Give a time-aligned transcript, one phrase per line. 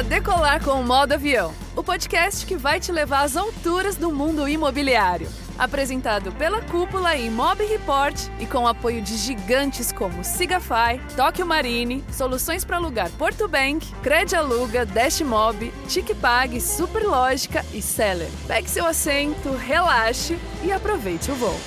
[0.00, 4.10] para decolar com o modo avião, o podcast que vai te levar às alturas do
[4.10, 5.28] mundo imobiliário.
[5.58, 12.02] Apresentado pela Cúpula e Mob Report e com apoio de gigantes como Sigafy, Tóquio Marine,
[12.10, 18.30] Soluções para Alugar Porto Bank, Cred Aluga, Dashmob, TicPag, Superlógica e Seller.
[18.46, 21.60] Pegue seu assento, relaxe e aproveite o voo.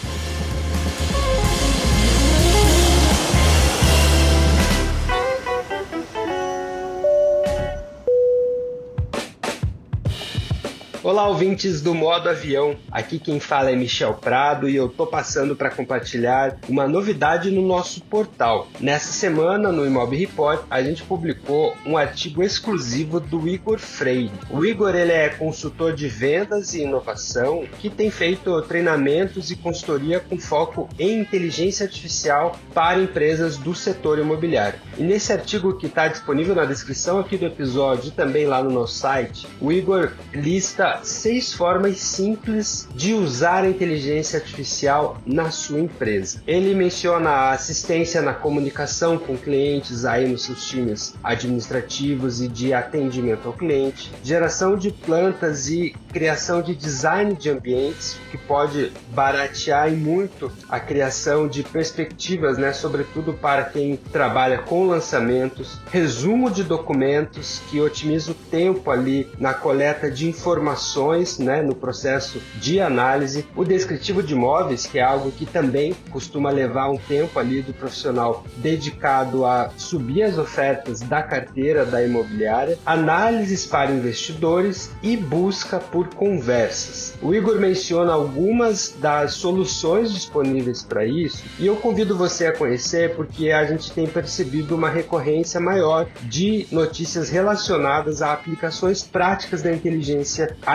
[11.04, 12.78] Olá, ouvintes do Modo Avião.
[12.89, 17.62] Aqui quem fala é Michel Prado e eu tô passando para compartilhar uma novidade no
[17.62, 18.70] nosso portal.
[18.79, 24.32] Nessa semana, no Imob Report, a gente publicou um artigo exclusivo do Igor Freire.
[24.50, 30.21] O Igor ele é consultor de vendas e inovação que tem feito treinamentos e consultoria
[30.21, 34.80] com foco em inteligência artificial para empresas do setor imobiliário.
[34.98, 38.72] E nesse artigo que está disponível na descrição aqui do episódio e também lá no
[38.72, 45.80] nosso site, o Igor lista seis formas simples de usar a inteligência artificial na sua
[45.80, 46.41] empresa.
[46.45, 52.73] Ele menciona a assistência na comunicação com clientes aí nos seus times administrativos e de
[52.73, 59.91] atendimento ao cliente, geração de plantas e criação de design de ambientes, que pode baratear
[59.91, 67.61] muito a criação de perspectivas, né, sobretudo para quem trabalha com lançamentos, resumo de documentos
[67.69, 73.45] que otimiza o tempo ali na coleta de informações informações né, no processo de análise,
[73.56, 77.73] o descritivo de imóveis, que é algo que também costuma levar um tempo ali do
[77.73, 85.80] profissional dedicado a subir as ofertas da carteira da imobiliária, análises para investidores e busca
[85.80, 87.14] por conversas.
[87.22, 93.16] O Igor menciona algumas das soluções disponíveis para isso e eu convido você a conhecer
[93.16, 99.71] porque a gente tem percebido uma recorrência maior de notícias relacionadas a aplicações práticas da
[99.71, 100.73] inteligência artificial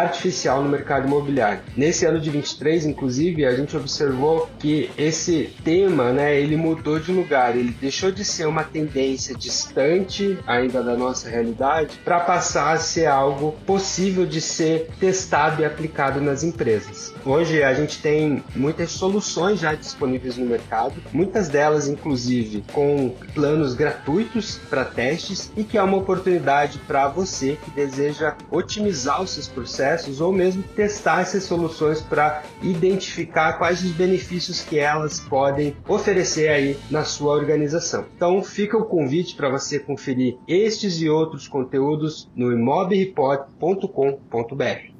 [0.62, 1.60] no mercado imobiliário.
[1.76, 7.10] Nesse ano de 23, inclusive, a gente observou que esse tema, né, ele mudou de
[7.10, 12.78] lugar, ele deixou de ser uma tendência distante ainda da nossa realidade para passar a
[12.78, 17.12] ser algo possível de ser testado e aplicado nas empresas.
[17.24, 23.74] Hoje a gente tem muitas soluções já disponíveis no mercado, muitas delas inclusive com planos
[23.74, 29.48] gratuitos para testes e que é uma oportunidade para você que deseja otimizar os seus
[29.48, 35.74] processos processos ou mesmo testar essas soluções para identificar quais os benefícios que elas podem
[35.88, 38.04] oferecer aí na sua organização.
[38.14, 44.92] Então fica o convite para você conferir estes e outros conteúdos no imobreport.com.br.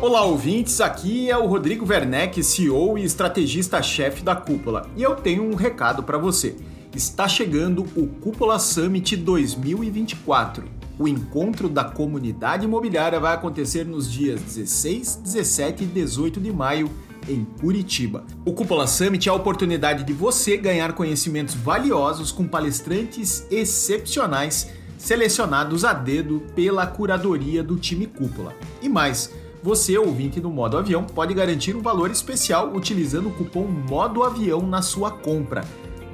[0.00, 0.80] Olá, ouvintes.
[0.80, 6.02] Aqui é o Rodrigo Werneck, CEO e estrategista-chefe da Cúpula, e eu tenho um recado
[6.02, 6.56] para você.
[6.92, 14.40] Está chegando o Cúpula Summit 2024 o encontro da comunidade imobiliária vai acontecer nos dias
[14.40, 16.90] 16, 17 e 18 de maio
[17.28, 18.24] em Curitiba.
[18.44, 25.84] O Cúpula Summit é a oportunidade de você ganhar conhecimentos valiosos com palestrantes excepcionais selecionados
[25.84, 28.54] a dedo pela curadoria do time Cúpula.
[28.80, 29.32] E mais,
[29.62, 34.60] você, ouvinte do Modo Avião, pode garantir um valor especial utilizando o cupom Modo Avião
[34.66, 35.64] na sua compra.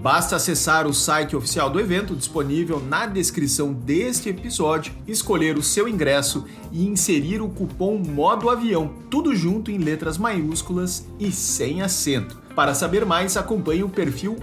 [0.09, 5.87] Basta acessar o site oficial do evento disponível na descrição deste episódio, escolher o seu
[5.87, 12.39] ingresso e inserir o cupom Modo Avião, tudo junto em letras maiúsculas e sem acento.
[12.57, 14.39] Para saber mais, acompanhe o perfil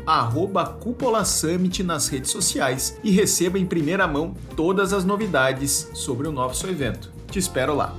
[0.67, 6.31] Cúpula Summit nas redes sociais e receba em primeira mão todas as novidades sobre o
[6.31, 7.11] nosso evento.
[7.31, 7.97] Te espero lá!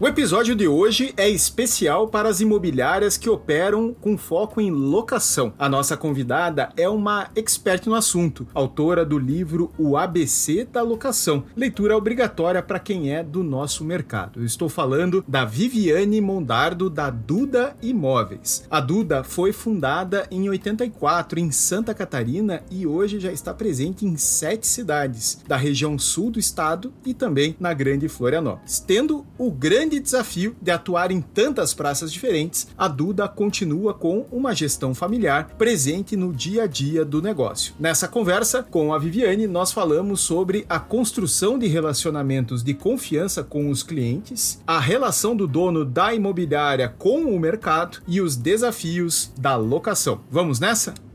[0.00, 5.52] O episódio de hoje é especial para as imobiliárias que operam com foco em locação.
[5.58, 11.42] A nossa convidada é uma expert no assunto, autora do livro O ABC da Locação,
[11.56, 14.38] leitura obrigatória para quem é do nosso mercado.
[14.38, 18.64] Eu estou falando da Viviane Mondardo da Duda Imóveis.
[18.70, 24.16] A Duda foi fundada em 84 em Santa Catarina e hoje já está presente em
[24.16, 29.87] sete cidades da região sul do estado e também na Grande Florianópolis, tendo o grande
[29.88, 35.54] grande desafio de atuar em tantas praças diferentes, a Duda continua com uma gestão familiar
[35.56, 37.74] presente no dia a dia do negócio.
[37.80, 43.70] Nessa conversa com a Viviane, nós falamos sobre a construção de relacionamentos de confiança com
[43.70, 49.56] os clientes, a relação do dono da imobiliária com o mercado e os desafios da
[49.56, 50.20] locação.
[50.30, 51.07] Vamos nessa?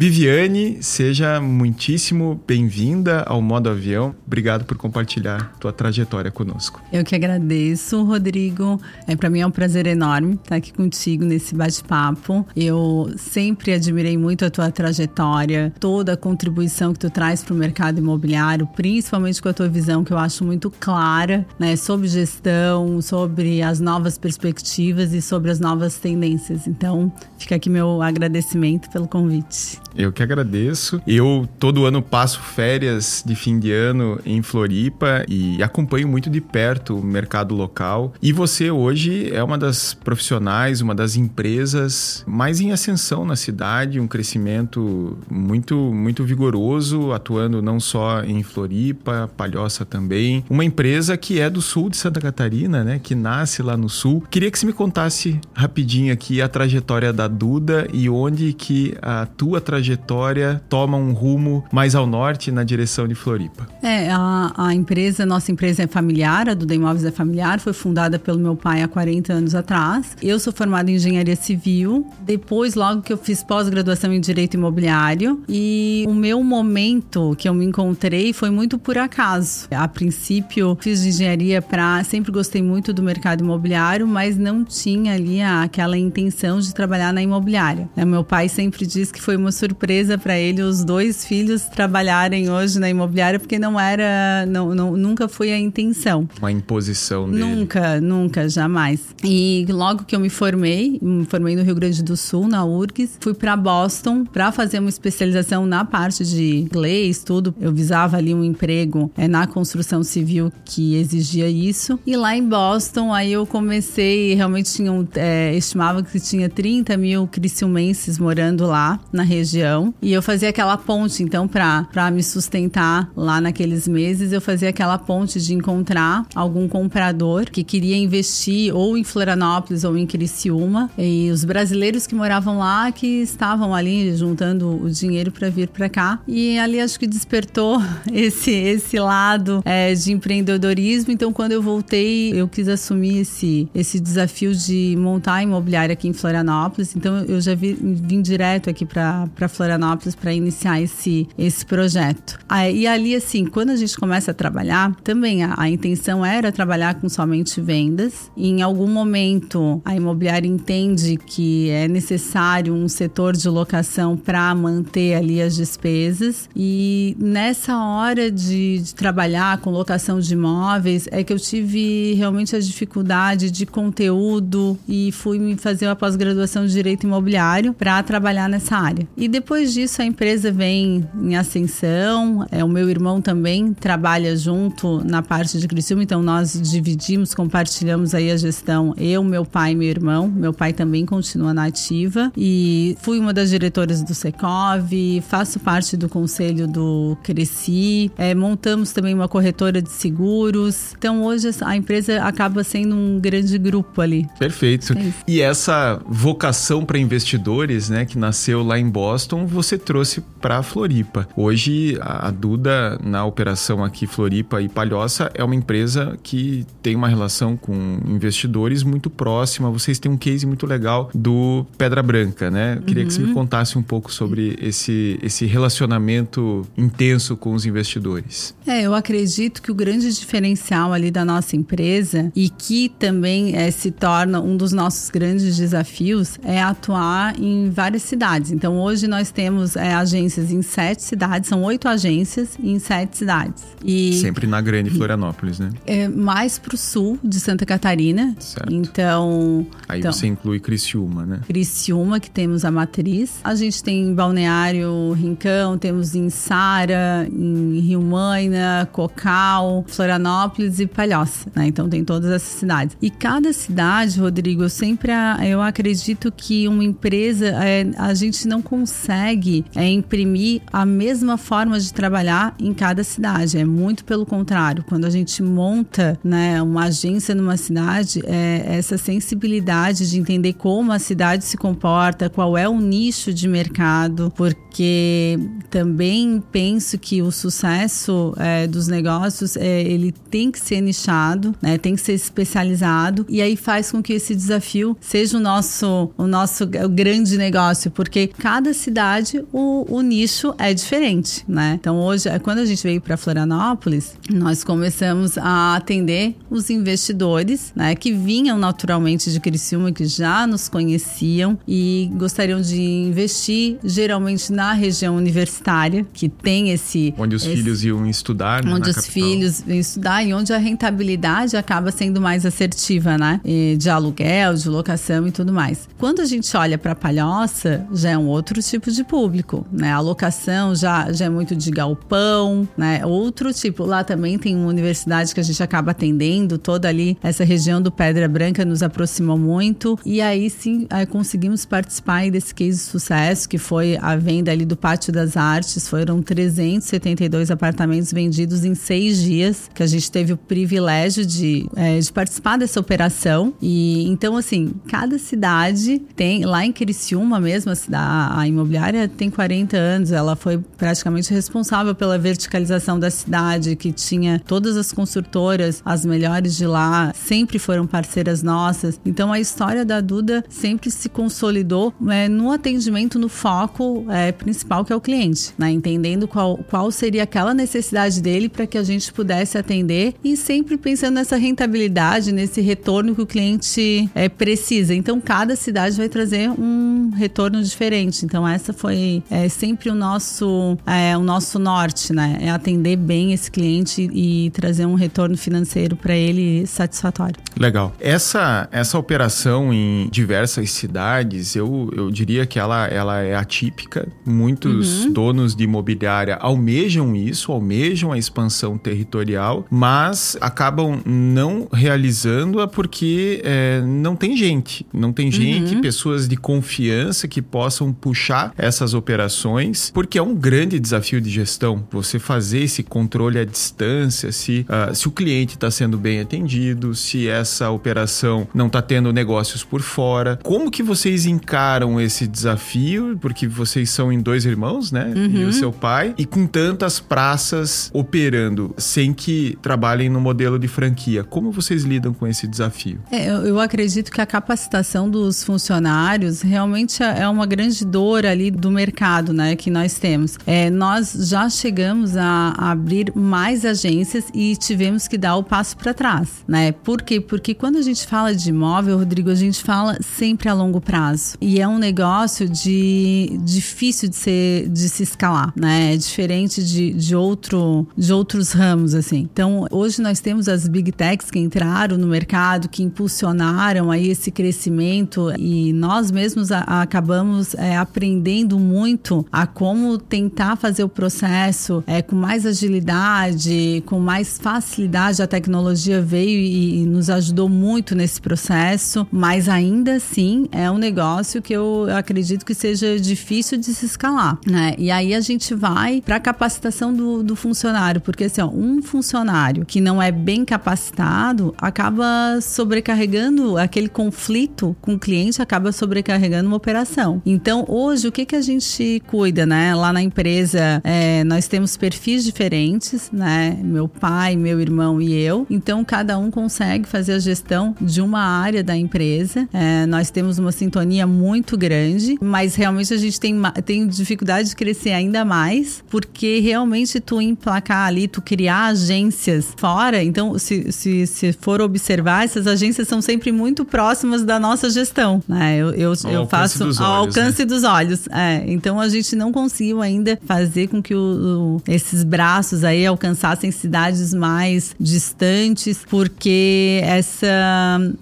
[0.00, 4.14] Viviane, seja muitíssimo bem-vinda ao Modo Avião.
[4.24, 6.80] Obrigado por compartilhar tua trajetória conosco.
[6.92, 8.80] Eu que agradeço, Rodrigo.
[9.08, 12.46] É para mim é um prazer enorme estar aqui contigo nesse bate-papo.
[12.54, 17.56] Eu sempre admirei muito a tua trajetória, toda a contribuição que tu traz para o
[17.56, 23.02] mercado imobiliário, principalmente com a tua visão que eu acho muito clara, né, sobre gestão,
[23.02, 26.68] sobre as novas perspectivas e sobre as novas tendências.
[26.68, 29.76] Então, fica aqui meu agradecimento pelo convite.
[29.96, 31.00] Eu que agradeço.
[31.06, 36.40] Eu todo ano passo férias de fim de ano em Floripa e acompanho muito de
[36.40, 38.12] perto o mercado local.
[38.22, 44.00] E você hoje é uma das profissionais, uma das empresas mais em ascensão na cidade,
[44.00, 50.44] um crescimento muito muito vigoroso, atuando não só em Floripa, Palhoça também.
[50.48, 54.22] Uma empresa que é do sul de Santa Catarina, né, que nasce lá no sul.
[54.30, 59.26] Queria que você me contasse rapidinho aqui a trajetória da Duda e onde que a
[59.26, 63.66] tua trajetória trajetória toma um rumo mais ao norte, na direção de Floripa?
[63.82, 68.18] É, a, a empresa, nossa empresa é familiar, a Duda Imóveis é familiar, foi fundada
[68.18, 70.16] pelo meu pai há 40 anos atrás.
[70.20, 75.42] Eu sou formada em engenharia civil, depois, logo que eu fiz pós-graduação em direito imobiliário,
[75.48, 79.68] e o meu momento que eu me encontrei foi muito por acaso.
[79.70, 82.02] A princípio, fiz engenharia para.
[82.02, 87.22] Sempre gostei muito do mercado imobiliário, mas não tinha ali aquela intenção de trabalhar na
[87.22, 87.88] imobiliária.
[87.96, 92.50] Meu pai sempre diz que foi uma surpresa surpresa para ele os dois filhos trabalharem
[92.50, 96.28] hoje na imobiliária, porque não era, não, não, nunca foi a intenção.
[96.38, 97.44] Uma imposição dele.
[97.44, 99.14] Nunca, nunca, jamais.
[99.22, 103.18] E logo que eu me formei, me formei no Rio Grande do Sul, na URGS,
[103.20, 107.54] fui para Boston para fazer uma especialização na parte de inglês, tudo.
[107.60, 111.98] Eu visava ali um emprego é, na construção civil que exigia isso.
[112.06, 117.26] E lá em Boston, aí eu comecei, realmente tinham, é, estimava que tinha 30 mil
[117.26, 119.92] criciumenses morando lá na região região.
[120.00, 124.96] E eu fazia aquela ponte, então, para me sustentar lá naqueles meses, eu fazia aquela
[124.98, 130.90] ponte de encontrar algum comprador que queria investir ou em Florianópolis ou em Criciúma.
[130.96, 135.88] E os brasileiros que moravam lá que estavam ali juntando o dinheiro para vir para
[135.88, 136.20] cá.
[136.26, 137.82] E ali acho que despertou
[138.12, 141.12] esse, esse lado é, de empreendedorismo.
[141.12, 146.12] Então, quando eu voltei, eu quis assumir esse, esse desafio de montar imobiliária aqui em
[146.12, 146.94] Florianópolis.
[146.94, 152.38] Então, eu já vi, vim direto aqui para Florianópolis para iniciar esse, esse projeto.
[152.72, 156.94] e ali, assim, quando a gente começa a trabalhar, também a, a intenção era trabalhar
[156.96, 158.30] com somente vendas.
[158.36, 164.54] E em algum momento, a imobiliária entende que é necessário um setor de locação para
[164.54, 166.48] manter ali as despesas.
[166.54, 172.54] E nessa hora de, de trabalhar com locação de imóveis, é que eu tive realmente
[172.54, 178.76] a dificuldade de conteúdo e fui fazer uma pós-graduação de direito imobiliário para trabalhar nessa
[178.76, 179.06] área.
[179.16, 182.44] E depois disso, a empresa vem em ascensão.
[182.50, 188.16] É, o meu irmão também trabalha junto na parte de Criciúma, então nós dividimos, compartilhamos
[188.16, 188.92] aí a gestão.
[188.96, 190.26] Eu, meu pai e meu irmão.
[190.28, 192.32] Meu pai também continua na ativa.
[192.36, 194.90] E fui uma das diretoras do Secov,
[195.28, 198.10] faço parte do conselho do Cresci.
[198.18, 200.94] É, montamos também uma corretora de seguros.
[200.98, 204.26] Então hoje a empresa acaba sendo um grande grupo ali.
[204.36, 204.94] Perfeito.
[204.98, 210.22] É e essa vocação para investidores, né, que nasceu lá em Boston, Boston você trouxe
[210.40, 211.28] para Floripa.
[211.36, 217.08] Hoje a Duda na operação aqui Floripa e Palhoça é uma empresa que tem uma
[217.08, 217.74] relação com
[218.06, 219.70] investidores muito próxima.
[219.70, 222.76] Vocês têm um case muito legal do Pedra Branca, né?
[222.78, 223.08] Eu queria uhum.
[223.08, 223.34] que você me uhum.
[223.34, 228.54] contasse um pouco sobre esse esse relacionamento intenso com os investidores.
[228.66, 233.70] É, eu acredito que o grande diferencial ali da nossa empresa e que também é,
[233.70, 238.52] se torna um dos nossos grandes desafios é atuar em várias cidades.
[238.52, 243.18] Então hoje nós nós temos é, agências em sete cidades, são oito agências em sete
[243.18, 243.64] cidades.
[243.84, 245.70] E Sempre na grande Florianópolis, né?
[245.84, 248.36] É mais para o sul de Santa Catarina.
[248.38, 248.72] Certo.
[248.72, 249.66] Então.
[249.88, 251.40] Aí então, você inclui Criciúma, né?
[251.46, 253.40] Criciúma, que temos a matriz.
[253.42, 260.86] A gente tem em Balneário Rincão, temos em Sara, em Rio Maina, Cocal, Florianópolis e
[260.86, 261.66] Palhoça, né?
[261.66, 262.96] Então tem todas essas cidades.
[263.02, 265.10] E cada cidade, Rodrigo, eu sempre
[265.44, 271.38] eu acredito que uma empresa, é, a gente não consegue consegue é, imprimir a mesma
[271.38, 273.56] forma de trabalhar em cada cidade.
[273.56, 274.84] É muito pelo contrário.
[274.86, 280.92] Quando a gente monta né, uma agência numa cidade, é essa sensibilidade de entender como
[280.92, 285.38] a cidade se comporta, qual é o nicho de mercado, porque
[285.70, 291.78] também penso que o sucesso é, dos negócios é, ele tem que ser nichado, né,
[291.78, 296.26] tem que ser especializado e aí faz com que esse desafio seja o nosso o
[296.26, 301.76] nosso o grande negócio, porque cada cidade cidade o, o nicho é diferente, né?
[301.78, 307.94] Então hoje, quando a gente veio para Florianópolis, nós começamos a atender os investidores, né,
[307.94, 314.72] que vinham naturalmente de Criciúma, que já nos conheciam e gostariam de investir geralmente na
[314.72, 319.12] região universitária, que tem esse onde os esse, filhos iam estudar, né, onde os capital.
[319.12, 323.40] filhos iam estudar e onde a rentabilidade acaba sendo mais assertiva, né?
[323.44, 325.88] E de aluguel, de locação e tudo mais.
[325.98, 329.92] Quando a gente olha para Palhoça, já é um outro tipo de público, né?
[329.92, 333.04] A locação já, já é muito de galpão, né?
[333.04, 333.84] Outro tipo.
[333.84, 337.90] Lá também tem uma universidade que a gente acaba atendendo, toda ali, essa região do
[337.90, 339.98] Pedra Branca nos aproximou muito.
[340.04, 344.64] E aí sim aí conseguimos participar desse case de sucesso, que foi a venda ali
[344.64, 345.88] do Pátio das Artes.
[345.88, 351.98] Foram 372 apartamentos vendidos em seis dias, que a gente teve o privilégio de, é,
[351.98, 353.54] de participar dessa operação.
[353.60, 358.67] E então, assim, cada cidade tem, lá em Criciúma mesmo, a, a imobiliária
[359.16, 364.92] tem 40 anos, ela foi praticamente responsável pela verticalização da cidade, que tinha todas as
[364.92, 369.00] construtoras, as melhores de lá, sempre foram parceiras nossas.
[369.04, 374.84] Então, a história da Duda sempre se consolidou é, no atendimento, no foco é, principal,
[374.84, 375.70] que é o cliente, né?
[375.70, 380.76] entendendo qual, qual seria aquela necessidade dele para que a gente pudesse atender e sempre
[380.76, 384.94] pensando nessa rentabilidade, nesse retorno que o cliente é, precisa.
[384.94, 388.24] Então, cada cidade vai trazer um retorno diferente.
[388.24, 392.38] Então, essa foi é, sempre o nosso, é, o nosso norte, né?
[392.40, 397.36] É atender bem esse cliente e trazer um retorno financeiro para ele satisfatório.
[397.56, 397.94] Legal.
[398.00, 404.08] Essa, essa operação em diversas cidades, eu, eu diria que ela, ela é atípica.
[404.24, 405.12] Muitos uhum.
[405.12, 413.80] donos de imobiliária almejam isso, almejam a expansão territorial, mas acabam não realizando-a porque é,
[413.82, 414.86] não tem gente.
[414.92, 415.80] Não tem gente, uhum.
[415.80, 421.84] pessoas de confiança que possam puxar essas operações, porque é um grande desafio de gestão.
[421.90, 426.94] Você fazer esse controle à distância, se, uh, se o cliente está sendo bem atendido,
[426.94, 430.38] se essa operação não está tendo negócios por fora.
[430.42, 433.18] Como que vocês encaram esse desafio?
[433.20, 435.12] Porque vocês são em dois irmãos, né?
[435.14, 435.40] Uhum.
[435.40, 436.14] E o seu pai.
[436.16, 441.24] E com tantas praças operando, sem que trabalhem no modelo de franquia.
[441.24, 443.00] Como vocês lidam com esse desafio?
[443.10, 448.37] É, eu, eu acredito que a capacitação dos funcionários realmente é uma grande dor ali
[448.50, 449.56] do mercado, né?
[449.56, 450.38] Que nós temos.
[450.46, 455.76] É, nós já chegamos a, a abrir mais agências e tivemos que dar o passo
[455.76, 456.72] para trás, né?
[456.72, 457.20] Por quê?
[457.20, 461.36] Porque quando a gente fala de imóvel, Rodrigo, a gente fala sempre a longo prazo.
[461.40, 465.94] E é um negócio de difícil de, ser, de se escalar, né?
[465.94, 469.28] É diferente de, de, outro, de outros ramos, assim.
[469.32, 474.30] Então, hoje nós temos as big techs que entraram no mercado, que impulsionaram aí esse
[474.30, 478.27] crescimento e nós mesmos a, a acabamos é, aprendendo
[478.58, 485.22] muito a como tentar fazer o processo é, com mais agilidade, com mais facilidade.
[485.22, 490.78] A tecnologia veio e, e nos ajudou muito nesse processo, mas ainda assim é um
[490.78, 494.74] negócio que eu acredito que seja difícil de se escalar, né?
[494.78, 498.82] E aí a gente vai para a capacitação do, do, funcionário, porque assim, ó, um
[498.82, 506.48] funcionário que não é bem capacitado acaba sobrecarregando aquele conflito com o cliente, acaba sobrecarregando
[506.48, 507.22] uma operação.
[507.24, 509.74] Então, hoje, o que, que a gente cuida, né?
[509.74, 513.58] Lá na empresa, é, nós temos perfis diferentes, né?
[513.62, 515.46] Meu pai, meu irmão e eu.
[515.50, 519.48] Então, cada um consegue fazer a gestão de uma área da empresa.
[519.52, 523.34] É, nós temos uma sintonia muito grande, mas realmente a gente tem,
[523.64, 530.02] tem dificuldade de crescer ainda mais, porque realmente tu emplacar ali, tu criar agências fora.
[530.02, 535.22] Então, se, se, se for observar, essas agências são sempre muito próximas da nossa gestão,
[535.28, 535.56] né?
[535.56, 537.44] Eu, eu, eu faço ao alcance né?
[537.46, 537.97] dos olhos.
[538.10, 542.86] É, então, a gente não conseguiu ainda fazer com que o, o, esses braços aí
[542.86, 547.26] alcançassem cidades mais distantes, porque essa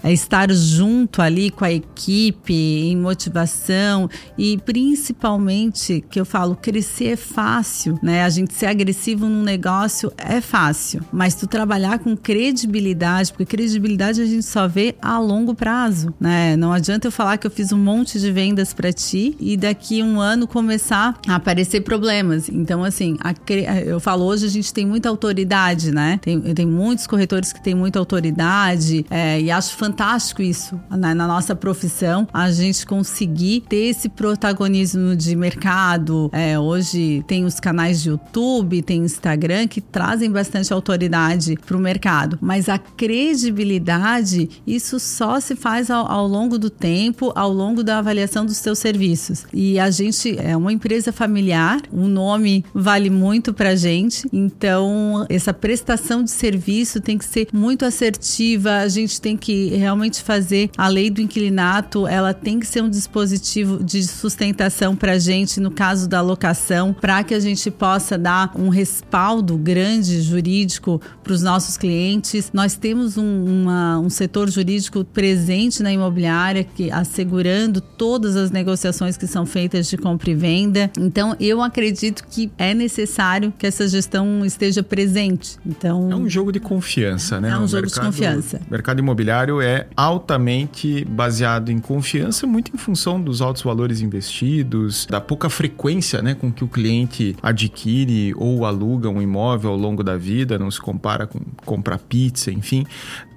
[0.02, 7.06] é estar junto ali com a equipe, em motivação e principalmente que eu falo, crescer
[7.06, 8.24] é fácil, né?
[8.24, 14.20] A gente ser agressivo num negócio é fácil, mas tu trabalhar com credibilidade, porque credibilidade
[14.20, 16.56] a gente só vê a longo prazo, né?
[16.56, 19.85] Não adianta eu falar que eu fiz um monte de vendas para ti e daqui
[20.02, 22.48] um ano começar a aparecer problemas.
[22.48, 23.34] Então, assim, a,
[23.80, 26.18] eu falo hoje a gente tem muita autoridade, né?
[26.22, 31.14] Tem, tem muitos corretores que têm muita autoridade é, e acho fantástico isso né?
[31.14, 36.30] na nossa profissão, a gente conseguir ter esse protagonismo de mercado.
[36.32, 41.80] É, hoje tem os canais de YouTube, tem Instagram que trazem bastante autoridade para o
[41.80, 47.82] mercado, mas a credibilidade, isso só se faz ao, ao longo do tempo, ao longo
[47.82, 49.46] da avaliação dos seus serviços.
[49.52, 55.52] E a gente é uma empresa familiar, o nome vale muito para gente, então essa
[55.52, 60.88] prestação de serviço tem que ser muito assertiva, a gente tem que realmente fazer a
[60.88, 66.08] lei do inquilinato, ela tem que ser um dispositivo de sustentação para gente no caso
[66.08, 71.76] da locação, para que a gente possa dar um respaldo grande jurídico para os nossos
[71.76, 72.50] clientes.
[72.52, 79.16] Nós temos um, uma, um setor jurídico presente na imobiliária que assegurando todas as negociações
[79.16, 80.90] que são feitas de compra e venda.
[80.98, 85.56] Então, eu acredito que é necessário que essa gestão esteja presente.
[85.64, 87.50] Então, é um jogo de confiança, né?
[87.50, 88.60] É um o jogo mercado, de confiança.
[88.66, 95.06] O mercado imobiliário é altamente baseado em confiança, muito em função dos altos valores investidos,
[95.06, 100.02] da pouca frequência, né, com que o cliente adquire ou aluga um imóvel ao longo
[100.02, 102.86] da vida, não se compara com comprar pizza, enfim.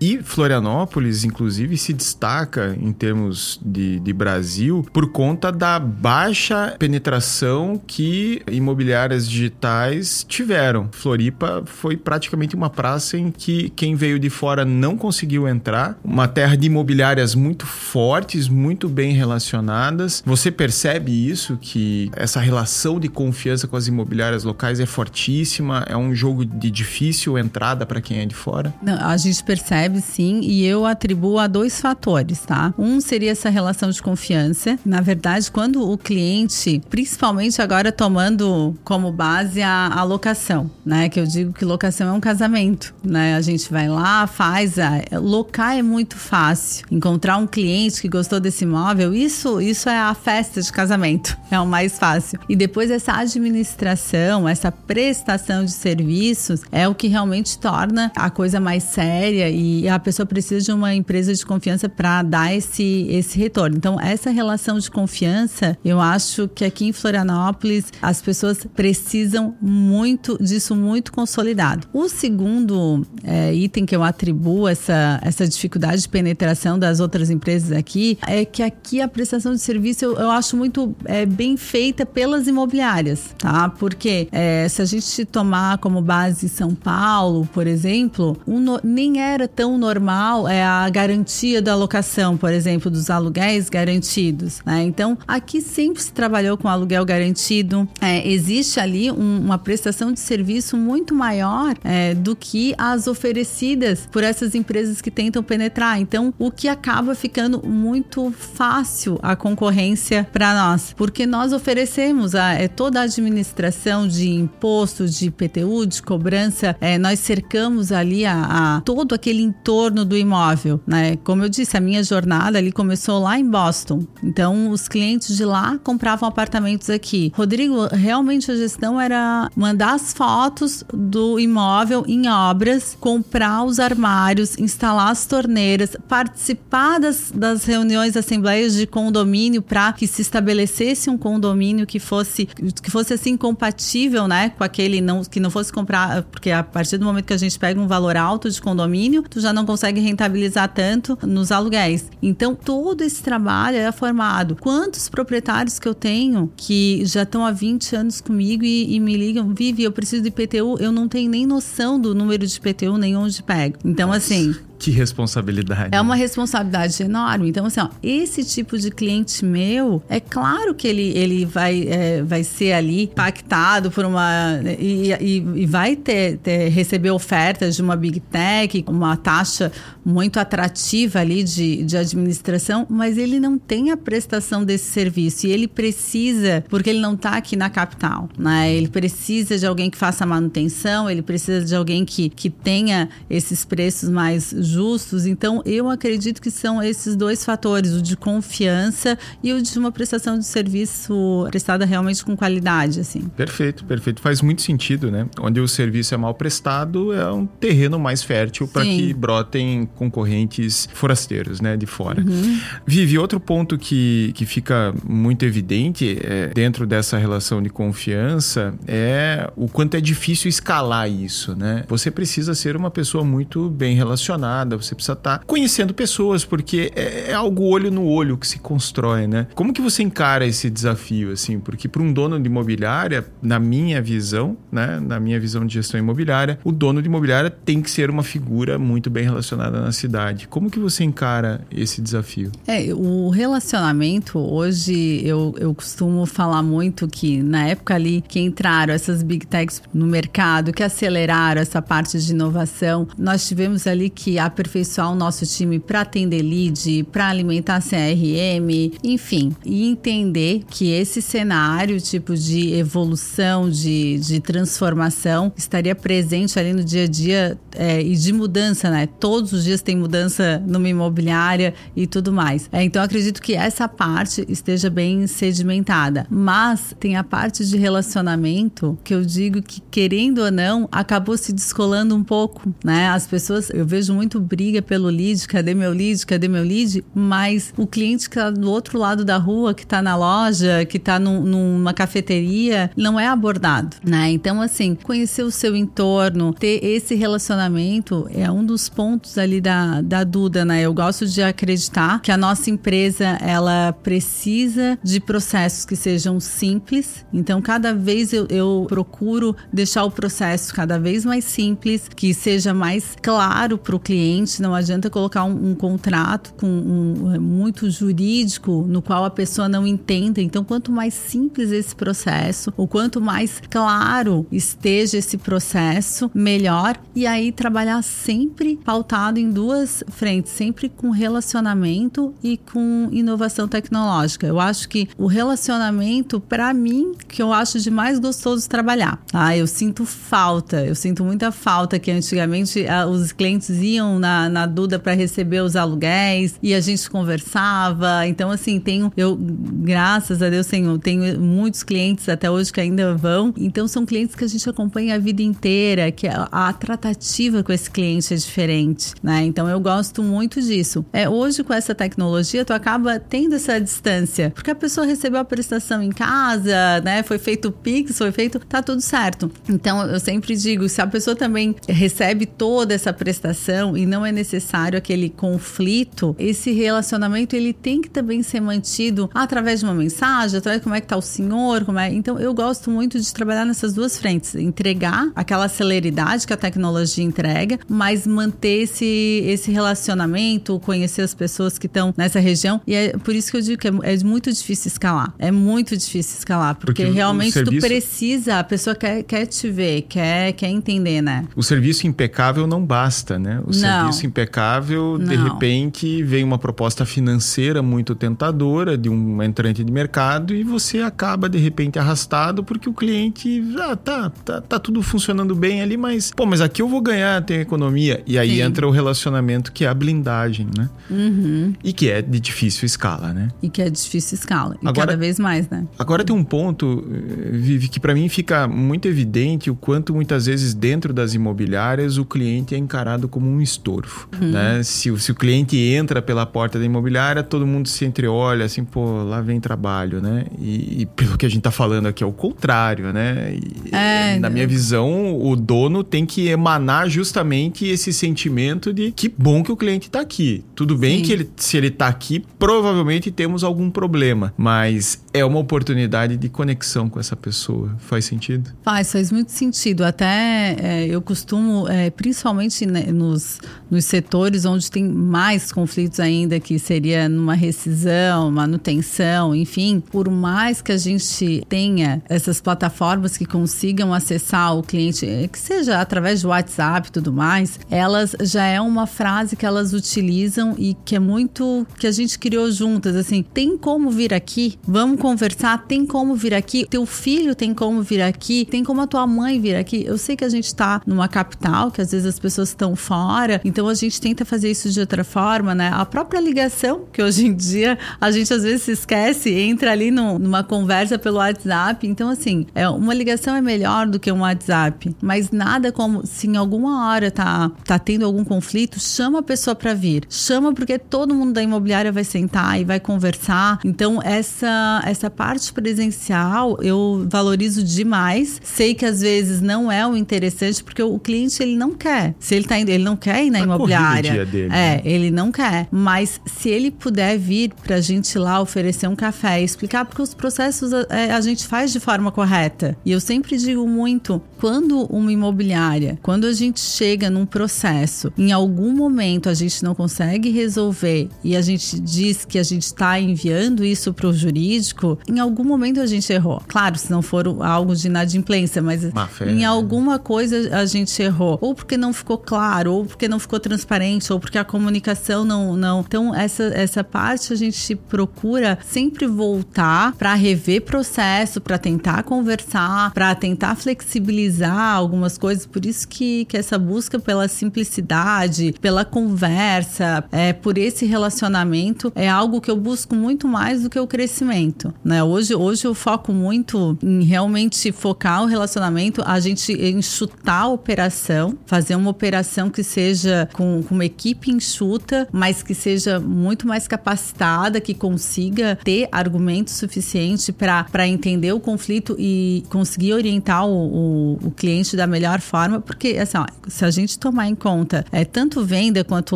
[0.02, 7.80] E Florianópolis, inclusive, se destaca em termos de, de Brasil por conta da baixa penetração
[7.86, 10.90] que imobiliárias digitais tiveram.
[10.92, 16.28] Floripa foi praticamente uma praça em que quem veio de fora não conseguiu entrar, uma
[16.28, 20.24] terra de imobiliárias muito fortes, muito bem relacionadas.
[20.26, 25.98] Você percebe isso que essa relação de confiança com as imobiliárias locais é fortíssima, é
[25.98, 28.74] um jogo de difícil entrada para quem é de fora?
[28.82, 32.74] Não, a gente percebe sim, e eu atribuo a dois fatores, tá?
[32.78, 34.78] Um seria essa relação de confiança.
[34.86, 41.10] Na verdade, quando o cliente, principalmente agora tomando como base a, a locação, né?
[41.10, 43.36] Que eu digo que locação é um casamento, né?
[43.36, 44.78] A gente vai lá, faz.
[44.78, 46.86] A, locar é muito fácil.
[46.92, 51.38] Encontrar um cliente que gostou desse imóvel, isso, isso é a festa de casamento.
[51.52, 52.40] É o mais fácil.
[52.48, 58.60] E depois essa administração, essa prestação de serviços é o que realmente torna a coisa
[58.60, 63.38] mais séria e a pessoa precisa de uma empresa de confiança para dar esse, esse
[63.38, 63.78] retorno.
[63.78, 70.38] Então, essa relação de confiança, eu acho que aqui em Florianópolis as pessoas precisam muito
[70.42, 71.88] disso, muito consolidado.
[71.94, 77.72] O segundo é, item que eu atribuo essa, essa dificuldade de penetração das outras empresas
[77.72, 82.06] aqui é que aqui a prestação de serviço eu, eu acho muito é, bem feita
[82.06, 83.70] pelas imobiliárias, tá?
[83.70, 89.48] Porque é, se a gente tomar como base São Paulo, por exemplo, um, nem era
[89.48, 94.62] tão normal é a garantia da locação, por exemplo, dos aluguéis garantidos.
[94.66, 94.84] Né?
[94.84, 97.88] Então, aqui sempre se trabalhou com aluguel garantido.
[98.02, 104.08] É, existe ali um, uma prestação de serviço muito maior é, do que as oferecidas
[104.12, 106.00] por essas empresas que tentam penetrar.
[106.00, 112.54] Então, o que acaba ficando muito fácil a concorrência para nós, porque nós oferecemos a,
[112.54, 118.78] é, toda a administração de imposto, de IPTU, de cobrança, é, nós cercamos ali a,
[118.78, 121.18] a, todo aquele entorno do imóvel, né?
[121.18, 124.06] Como eu disse, a minha jornada ali começou lá em Boston.
[124.24, 127.32] Então, os clientes de lá compravam apartamentos aqui.
[127.36, 134.58] Rodrigo, realmente a gestão era mandar as fotos do imóvel em obras, comprar os armários,
[134.58, 141.18] instalar as torneiras, participar das, das reuniões, assembleias de condomínio para que se estabelecesse um
[141.18, 146.24] condomínio que fosse que fosse assim compatível, né, com aquele não que não fosse comprar,
[146.24, 149.40] porque a partir do momento que a gente pega um valor alto de condomínio, tu
[149.40, 152.10] já não consegue rentabilizar tanto nos aluguéis.
[152.22, 154.56] Então, todo esse trabalho é formado.
[154.56, 159.16] Quantos proprietários que eu tenho que já estão há 20 anos comigo e, e me
[159.16, 162.98] ligam, Vivi, eu preciso de IPTU, eu não tenho nem noção do número de IPTU,
[162.98, 163.78] nem onde pego.
[163.84, 164.20] Então, Nossa.
[164.20, 165.90] assim, que responsabilidade.
[165.92, 167.50] É uma responsabilidade enorme.
[167.50, 172.24] Então, assim, ó, esse tipo de cliente meu, é claro que ele, ele vai, é,
[172.24, 174.62] vai ser ali impactado por uma.
[174.80, 179.70] E, e, e vai ter, ter, receber ofertas de uma big tech, uma taxa
[180.06, 185.46] muito atrativa ali de, de administração, mas ele não tem a prestação desse serviço.
[185.46, 188.74] E ele precisa, porque ele não está aqui na capital, né?
[188.74, 193.66] Ele precisa de alguém que faça manutenção, ele precisa de alguém que, que tenha esses
[193.66, 195.26] preços mais justos.
[195.26, 199.92] Então, eu acredito que são esses dois fatores, o de confiança e o de uma
[199.92, 203.22] prestação de serviço prestada realmente com qualidade, assim.
[203.36, 204.22] Perfeito, perfeito.
[204.22, 205.28] Faz muito sentido, né?
[205.40, 210.88] Onde o serviço é mal prestado, é um terreno mais fértil para que brotem concorrentes
[210.94, 212.22] forasteiros, né, de fora.
[212.22, 212.60] Uhum.
[212.86, 219.50] Vive, outro ponto que, que fica muito evidente é, dentro dessa relação de confiança é
[219.56, 221.84] o quanto é difícil escalar isso, né?
[221.88, 226.92] Você precisa ser uma pessoa muito bem relacionada você precisa estar tá conhecendo pessoas, porque
[226.96, 229.48] é, é, algo olho no olho que se constrói, né?
[229.56, 231.60] Como que você encara esse desafio, assim?
[231.60, 236.00] Porque para um dono de imobiliária, na minha visão, né, na minha visão de gestão
[236.00, 240.48] imobiliária, o dono de imobiliária tem que ser uma figura muito bem relacionada na cidade.
[240.48, 242.52] Como que você encara esse desafio?
[242.68, 248.94] É, o relacionamento, hoje eu, eu costumo falar muito que na época ali que entraram
[248.94, 254.40] essas big techs no mercado, que aceleraram essa parte de inovação, nós tivemos ali que
[254.50, 261.22] aperfeiçoar o nosso time para atender lead, para alimentar CRM, enfim, e entender que esse
[261.22, 268.02] cenário, tipo de evolução, de, de transformação, estaria presente ali no dia a dia é,
[268.02, 269.08] e de mudança, né?
[269.08, 272.70] Todos os dias tem mudança numa imobiliária e tudo mais.
[272.72, 276.26] É, então, acredito que essa parte esteja bem sedimentada.
[276.30, 281.54] Mas tem a parte de relacionamento que eu digo que, querendo ou não, acabou se
[281.54, 283.10] descolando um pouco, né?
[283.10, 287.04] As pessoas, eu vejo muito briga pelo lead, cadê meu lead, cadê meu lead?
[287.14, 291.00] Mas o cliente que tá do outro lado da rua, que tá na loja, que
[291.00, 294.32] tá num, numa cafeteria, não é abordado, né?
[294.32, 300.02] Então, assim, conhecer o seu entorno, ter esse relacionamento é um dos pontos ali da,
[300.02, 300.82] da Duda, né?
[300.82, 307.26] Eu gosto de acreditar que a nossa empresa, ela precisa de processos que sejam simples.
[307.34, 312.74] Então, cada vez eu, eu procuro deixar o processo cada vez mais simples, que seja
[312.74, 314.29] mais claro para o cliente.
[314.62, 319.68] Não adianta colocar um, um contrato com um, é, muito jurídico no qual a pessoa
[319.68, 320.42] não entenda.
[320.42, 326.98] Então, quanto mais simples esse processo, o quanto mais claro esteja esse processo, melhor.
[327.16, 334.46] E aí trabalhar sempre pautado em duas frentes, sempre com relacionamento e com inovação tecnológica.
[334.46, 339.22] Eu acho que o relacionamento, para mim, que eu acho de mais gostoso trabalhar.
[339.34, 344.50] Ah, eu sinto falta, eu sinto muita falta que antigamente ah, os clientes iam na,
[344.50, 348.28] na Duda para receber os aluguéis e a gente conversava.
[348.28, 353.16] Então, assim, tenho, eu, graças a Deus, tenho, tenho muitos clientes até hoje que ainda
[353.16, 353.54] vão.
[353.58, 357.72] Então, são clientes que a gente acompanha a vida inteira, que a, a tratativa com
[357.72, 359.44] esse cliente é diferente, né?
[359.44, 361.06] Então, eu gosto muito disso.
[361.12, 365.46] É, hoje, com essa tecnologia, tu acaba tendo essa distância, porque a pessoa recebeu a
[365.46, 367.24] prestação em casa, né?
[367.24, 369.52] Foi feito o Pix, foi feito, tá tudo certo.
[369.68, 374.32] Então, eu sempre digo, se a pessoa também recebe toda essa prestação e não é
[374.32, 380.58] necessário aquele conflito, esse relacionamento ele tem que também ser mantido através de uma mensagem,
[380.58, 382.12] através de como é que tá o senhor, como é.
[382.14, 387.24] Então, eu gosto muito de trabalhar nessas duas frentes, entregar aquela celeridade que a tecnologia
[387.24, 392.82] entrega, mas manter esse esse relacionamento, conhecer as pessoas que estão nessa região.
[392.86, 395.34] E é por isso que eu digo que é, é muito difícil escalar.
[395.38, 397.78] É muito difícil escalar, porque, porque realmente serviço...
[397.78, 401.46] tu precisa, a pessoa quer, quer te ver, quer, quer entender, né?
[401.56, 403.60] O serviço impecável não basta, né?
[403.66, 403.89] O não.
[403.98, 405.28] Serviço impecável, não.
[405.28, 411.00] de repente, vem uma proposta financeira muito tentadora de um entrante de mercado e você
[411.00, 415.98] acaba, de repente, arrastado porque o cliente, ah, tá, tá, tá tudo funcionando bem ali,
[415.98, 418.22] mas, pô, mas aqui eu vou ganhar, tem economia.
[418.26, 418.62] E aí Sim.
[418.62, 420.90] entra o relacionamento que é a blindagem, né?
[421.10, 421.74] Uhum.
[421.84, 423.50] E que é de difícil escala, né?
[423.62, 424.76] E que é difícil escala.
[424.82, 425.86] E agora, cada vez mais, né?
[425.98, 430.46] Agora tem um ponto, eh, Vivi, que para mim fica muito evidente o quanto muitas
[430.46, 434.52] vezes dentro das imobiliárias o cliente é encarado como um estorvo, uhum.
[434.52, 434.84] né?
[434.84, 439.24] Se, se, o cliente entra pela porta da imobiliária, todo mundo se entreolha assim, pô,
[439.24, 440.46] lá vem trabalho, né?
[440.60, 443.54] E, e pelo que a gente tá falando aqui é o contrário, né?
[443.56, 449.30] E, é, na minha visão, o dono tem que emanar justamente esse sentimento de que
[449.30, 450.64] bom que o cliente tá aqui.
[450.76, 451.24] Tudo bem Sim.
[451.24, 456.50] que ele, se ele tá aqui, provavelmente temos algum problema, mas é uma oportunidade de
[456.50, 457.96] conexão com essa pessoa.
[458.00, 458.72] Faz sentido?
[458.84, 460.04] Faz, faz muito sentido.
[460.04, 466.60] Até é, eu costumo, é, principalmente né, nos, nos setores onde tem mais conflitos ainda,
[466.60, 473.46] que seria numa rescisão, manutenção, enfim, por mais que a gente tenha essas plataformas que
[473.46, 478.66] consigam acessar o cliente, é, que seja através do WhatsApp e tudo mais, elas já
[478.66, 483.16] é uma frase que elas utilizam e que é muito que a gente criou juntas,
[483.16, 484.78] assim, tem como vir aqui?
[484.88, 486.86] Vamos conversar, tem como vir aqui?
[486.90, 488.66] Teu filho tem como vir aqui?
[488.66, 490.04] Tem como a tua mãe vir aqui?
[490.06, 493.59] Eu sei que a gente tá numa capital, que às vezes as pessoas estão fora,
[493.64, 495.92] então a gente tenta fazer isso de outra forma, né?
[495.94, 500.12] A própria ligação, que hoje em dia a gente às vezes se esquece, entra ali
[500.12, 502.08] no, numa conversa pelo WhatsApp.
[502.08, 506.48] Então, assim, é, uma ligação é melhor do que um WhatsApp, mas nada como se
[506.48, 510.24] em algum alguma hora tá, tá tendo algum conflito, chama a pessoa para vir.
[510.30, 513.80] Chama porque todo mundo da imobiliária vai sentar e vai conversar.
[513.84, 518.62] Então, essa, essa parte presencial eu valorizo demais.
[518.64, 522.34] Sei que às vezes não é o interessante, porque o cliente ele não quer.
[522.40, 524.46] Se ele tá indo, ele não quer na imobiliária.
[524.46, 525.02] Dele, é, né?
[525.04, 525.88] ele não quer.
[525.92, 530.34] Mas se ele puder vir pra gente lá oferecer um café e explicar, porque os
[530.34, 532.98] processos a, é, a gente faz de forma correta.
[533.06, 538.52] E eu sempre digo muito, quando uma imobiliária, quando a gente chega num processo, em
[538.52, 543.20] algum momento a gente não consegue resolver e a gente diz que a gente está
[543.20, 546.62] enviando isso para o jurídico, em algum momento a gente errou.
[546.68, 549.66] Claro, se não for algo de inadimplência, mas fé, em né?
[549.66, 551.58] alguma coisa a gente errou.
[551.62, 555.76] Ou porque não ficou claro, ou porque não ficou transparente, ou porque a comunicação não.
[555.76, 556.02] não.
[556.02, 563.12] Então, essa, essa parte a gente procura sempre voltar para rever processo, para tentar conversar,
[563.14, 565.66] para tentar flexibilizar algumas coisas.
[565.66, 572.28] Por isso que, que essa busca pela simplicidade, pela conversa, é, por esse relacionamento é
[572.28, 574.94] algo que eu busco muito mais do que o crescimento.
[575.04, 575.24] Né?
[575.24, 581.58] Hoje, hoje eu foco muito em realmente focar o relacionamento, a gente enxutar a operação,
[581.66, 586.88] fazer uma operação que seja com, com uma equipe enxuta, mas que seja muito mais
[586.88, 594.48] capacitada, que consiga ter argumentos suficientes para entender o conflito e conseguir orientar o, o,
[594.48, 598.26] o, cliente da melhor forma, porque assim, ó, se a gente tomar em conta é,
[598.26, 599.36] tanto venda quanto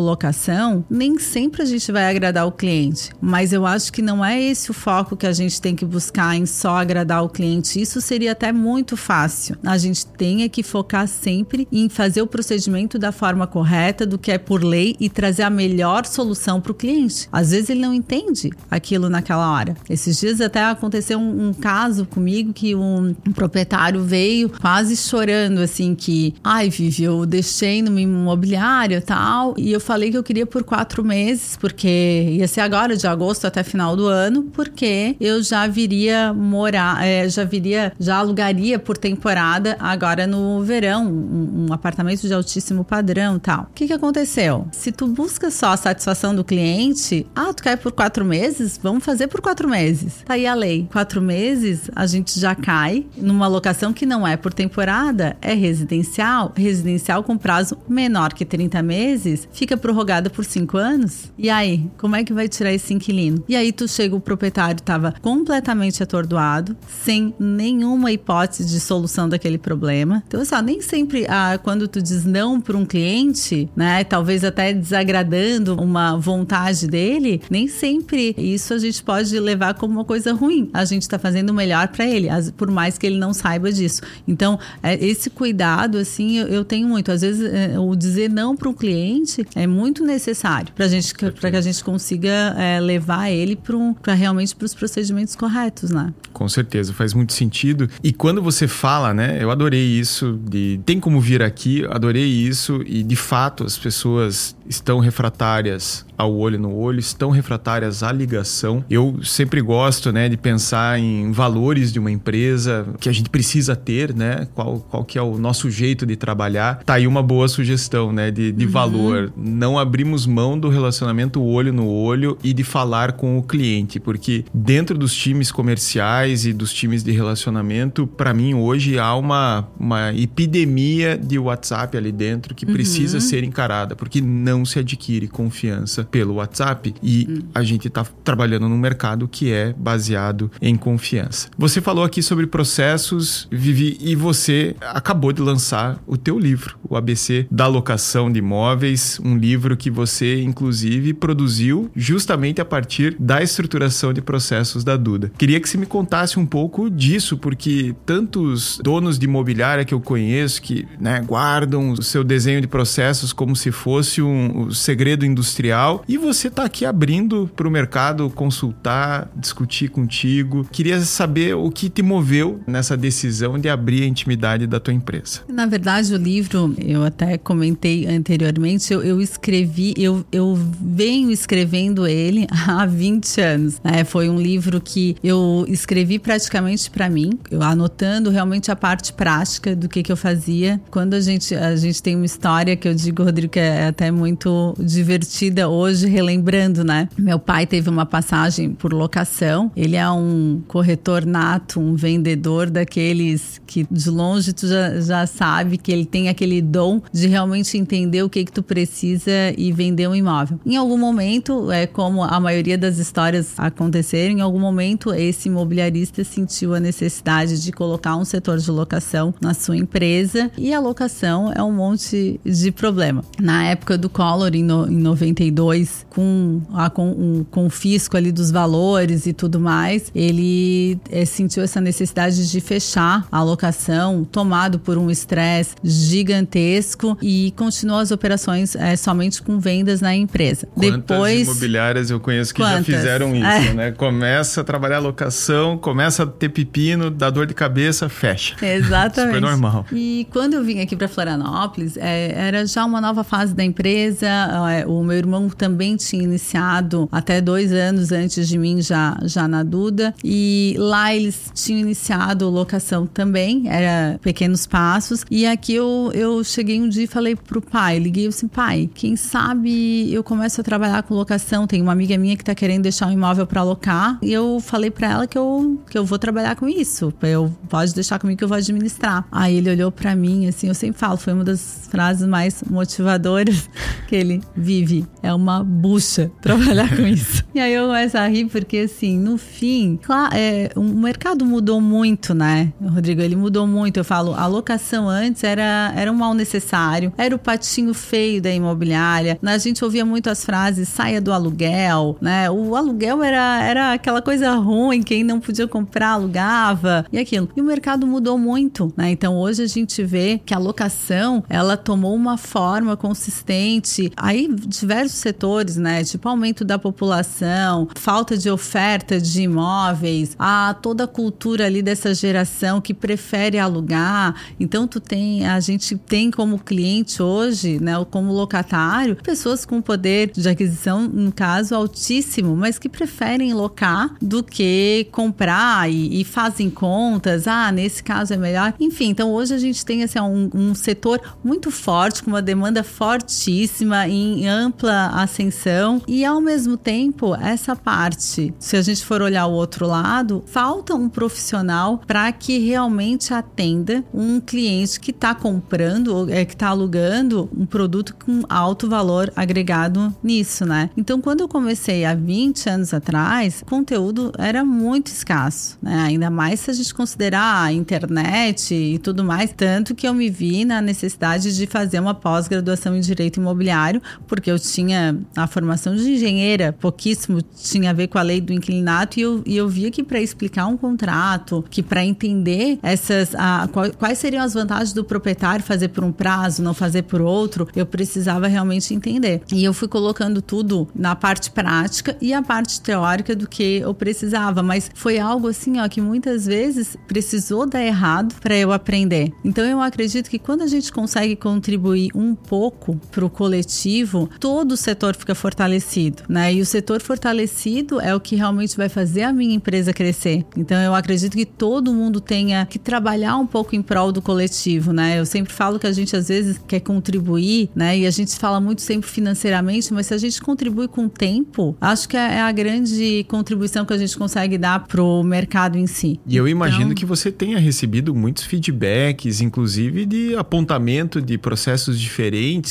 [0.00, 3.10] locação, nem sempre a gente vai agradar o cliente.
[3.20, 6.36] Mas eu acho que não é esse o foco que a gente tem que buscar
[6.36, 7.80] em só agradar o cliente.
[7.80, 9.56] Isso seria até muito fácil.
[9.64, 13.73] A gente tem que focar sempre em fazer o procedimento da forma correta,
[14.06, 17.28] do que é por lei e trazer a melhor solução para o cliente.
[17.32, 19.76] Às vezes ele não entende aquilo naquela hora.
[19.88, 25.60] Esses dias até aconteceu um, um caso comigo que um, um, proprietário veio quase chorando
[25.60, 30.46] assim que, ai, Vivi, eu deixei no imobiliário tal e eu falei que eu queria
[30.46, 35.42] por quatro meses porque ia ser agora de agosto até final do ano, porque eu
[35.42, 41.72] já viria morar, é, já viria, já alugaria por temporada agora no verão um, um
[41.72, 43.63] apartamento de altíssimo padrão tal.
[43.70, 44.66] O que que aconteceu?
[44.72, 48.78] Se tu busca só a satisfação do cliente, ah, tu quer por quatro meses?
[48.82, 50.22] Vamos fazer por quatro meses.
[50.24, 50.88] Tá aí a lei.
[50.90, 56.52] Quatro meses a gente já cai numa locação que não é por temporada, é residencial.
[56.56, 61.32] Residencial com prazo menor que 30 meses, fica prorrogada por cinco anos.
[61.36, 63.42] E aí, como é que vai tirar esse inquilino?
[63.48, 69.58] E aí tu chega, o proprietário estava completamente atordoado, sem nenhuma hipótese de solução daquele
[69.58, 70.22] problema.
[70.26, 74.44] Então, assim, ó, nem sempre ah, quando tu diz não para um cliente, né, talvez
[74.44, 80.32] até desagradando uma vontade dele, nem sempre isso a gente pode levar como uma coisa
[80.32, 80.70] ruim.
[80.72, 84.02] A gente está fazendo o melhor para ele, por mais que ele não saiba disso.
[84.26, 87.12] Então, é, esse cuidado, assim, eu, tenho muito.
[87.12, 91.50] Às vezes, é, o dizer não para um cliente é muito necessário para gente, para
[91.50, 93.56] que a gente consiga é, levar ele
[94.02, 96.12] para realmente para os procedimentos corretos, né?
[96.32, 97.88] Com certeza, faz muito sentido.
[98.02, 102.82] E quando você fala, né, eu adorei isso de tem como vir aqui, adorei isso
[102.86, 108.84] e de fato as pessoas estão refratárias ao olho no olho, estão refratárias à ligação.
[108.88, 113.74] Eu sempre gosto, né, de pensar em valores de uma empresa que a gente precisa
[113.74, 114.46] ter, né?
[114.54, 116.82] Qual, qual que é o nosso jeito de trabalhar.
[116.84, 118.70] Tá aí uma boa sugestão, né, de, de uhum.
[118.70, 119.32] valor.
[119.36, 124.44] Não abrimos mão do relacionamento olho no olho e de falar com o cliente, porque
[124.52, 130.14] dentro dos times comerciais e dos times de relacionamento, para mim hoje há uma, uma
[130.14, 133.20] epidemia de WhatsApp ali dentro que precisa uhum.
[133.34, 137.48] Ser encarada, porque não se adquire confiança pelo WhatsApp e hum.
[137.52, 141.48] a gente está trabalhando num mercado que é baseado em confiança.
[141.58, 146.96] Você falou aqui sobre processos, Vivi, e você acabou de lançar o teu livro, o
[146.96, 153.42] ABC da locação de imóveis, um livro que você inclusive produziu justamente a partir da
[153.42, 155.32] estruturação de processos da Duda.
[155.36, 160.00] Queria que você me contasse um pouco disso, porque tantos donos de imobiliária que eu
[160.00, 165.24] conheço que né, guardam o seu desenho de processos como se fosse um, um segredo
[165.24, 170.66] industrial e você está aqui abrindo para o mercado consultar, discutir contigo.
[170.70, 175.40] Queria saber o que te moveu nessa decisão de abrir a intimidade da tua empresa.
[175.48, 182.06] Na verdade, o livro, eu até comentei anteriormente, eu, eu escrevi, eu, eu venho escrevendo
[182.06, 183.80] ele há 20 anos.
[183.82, 184.04] Né?
[184.04, 189.74] Foi um livro que eu escrevi praticamente para mim, eu anotando realmente a parte prática
[189.74, 190.80] do que, que eu fazia.
[190.90, 194.10] Quando a gente, a gente tem uma história que eu digo, Rodrigo, que é até
[194.10, 197.08] muito divertida hoje hoje relembrando, né?
[197.16, 199.70] Meu pai teve uma passagem por locação.
[199.76, 205.76] Ele é um corretor nato, um vendedor daqueles que de longe tu já, já sabe
[205.78, 210.08] que ele tem aquele dom de realmente entender o que que tu precisa e vender
[210.08, 210.58] um imóvel.
[210.64, 216.24] Em algum momento, é como a maioria das histórias aconteceram, em algum momento esse imobiliarista
[216.24, 221.52] sentiu a necessidade de colocar um setor de locação na sua empresa e a locação
[221.54, 223.03] é um monte de problema.
[223.40, 228.16] Na época do Collor, em, no, em 92, com, a, com, um, com o fisco
[228.16, 234.24] ali dos valores e tudo mais, ele é, sentiu essa necessidade de fechar a locação,
[234.24, 240.68] tomado por um estresse gigantesco e continuou as operações é, somente com vendas na empresa.
[240.74, 242.78] Quantas Depois, imobiliárias eu conheço que quantas?
[242.78, 243.74] já fizeram isso, é.
[243.74, 243.90] né?
[243.92, 248.54] Começa a trabalhar a locação, começa a ter pepino, dá dor de cabeça, fecha.
[248.64, 249.34] Exatamente.
[249.34, 249.86] Super normal.
[249.92, 254.26] E quando eu vim aqui para Florianópolis, é, era já uma nova fase da empresa.
[254.70, 259.46] É, o meu irmão também tinha iniciado até dois anos antes de mim já, já
[259.48, 260.14] na Duda.
[260.22, 265.24] E lá eles tinham iniciado locação também, era pequenos passos.
[265.30, 269.16] E aqui eu, eu cheguei um dia e falei pro pai, liguei assim, pai, quem
[269.16, 271.66] sabe eu começo a trabalhar com locação.
[271.66, 274.18] Tem uma amiga minha que tá querendo deixar um imóvel para alocar.
[274.22, 277.12] E eu falei para ela que eu, que eu vou trabalhar com isso.
[277.22, 279.26] Eu pode deixar comigo que eu vou administrar.
[279.30, 283.70] Aí ele olhou para mim, assim, eu sempre falo, foi uma das frases mais motivadoras
[284.08, 285.06] que ele vive.
[285.22, 287.44] É uma bucha trabalhar com isso.
[287.54, 291.80] E aí eu começo a rir porque, assim, no fim, claro, é, o mercado mudou
[291.80, 293.22] muito, né, Rodrigo?
[293.22, 293.98] Ele mudou muito.
[293.98, 298.50] Eu falo, a locação antes era, era um mal necessário, era o patinho feio da
[298.50, 299.38] imobiliária.
[299.42, 302.50] A gente ouvia muito as frases saia do aluguel, né?
[302.50, 307.48] O aluguel era, era aquela coisa ruim, quem não podia comprar alugava e aquilo.
[307.56, 309.10] E o mercado mudou muito, né?
[309.10, 312.63] Então hoje a gente vê que a locação ela tomou uma forma
[312.96, 314.10] consistente.
[314.16, 316.04] Aí diversos setores, né?
[316.04, 322.14] Tipo aumento da população, falta de oferta de imóveis, a toda a cultura ali dessa
[322.14, 324.34] geração que prefere alugar.
[324.58, 327.92] Então tu tem, a gente tem como cliente hoje, né?
[328.10, 334.42] Como locatário, pessoas com poder de aquisição, no caso, altíssimo, mas que preferem locar do
[334.42, 337.46] que comprar e, e fazem contas.
[337.46, 338.74] Ah, nesse caso é melhor.
[338.80, 342.53] Enfim, então hoje a gente tem assim, um, um setor muito forte, com uma demanda
[342.82, 349.46] fortíssima, em ampla ascensão, e ao mesmo tempo, essa parte, se a gente for olhar
[349.46, 356.30] o outro lado, falta um profissional para que realmente atenda um cliente que está comprando,
[356.30, 360.90] é, que está alugando um produto com alto valor agregado nisso, né?
[360.96, 366.04] Então, quando eu comecei há 20 anos atrás, conteúdo era muito escasso, né?
[366.04, 369.52] Ainda mais se a gente considerar a internet e tudo mais.
[369.56, 372.14] Tanto que eu me vi na necessidade de fazer uma
[372.44, 378.08] pós-graduação em direito imobiliário, porque eu tinha a formação de engenheira, pouquíssimo tinha a ver
[378.08, 381.64] com a lei do inclinato, e eu, e eu via que para explicar um contrato,
[381.70, 386.62] que para entender essas a, quais seriam as vantagens do proprietário fazer por um prazo,
[386.62, 389.42] não fazer por outro, eu precisava realmente entender.
[389.52, 393.94] E eu fui colocando tudo na parte prática e a parte teórica do que eu
[393.94, 399.32] precisava, mas foi algo assim, ó, que muitas vezes precisou dar errado para eu aprender.
[399.44, 404.72] Então eu acredito que quando a gente consegue contribuir um pouco para o coletivo, todo
[404.72, 406.52] o setor fica fortalecido, né?
[406.52, 410.44] E o setor fortalecido é o que realmente vai fazer a minha empresa crescer.
[410.56, 414.92] Então eu acredito que todo mundo tenha que trabalhar um pouco em prol do coletivo,
[414.92, 415.18] né?
[415.18, 417.98] Eu sempre falo que a gente às vezes quer contribuir, né?
[417.98, 422.08] E a gente fala muito sempre financeiramente, mas se a gente contribui com tempo, acho
[422.08, 426.20] que é a grande contribuição que a gente consegue dar pro mercado em si.
[426.26, 426.94] E eu imagino então...
[426.94, 432.23] que você tenha recebido muitos feedbacks, inclusive de apontamento de processos diferentes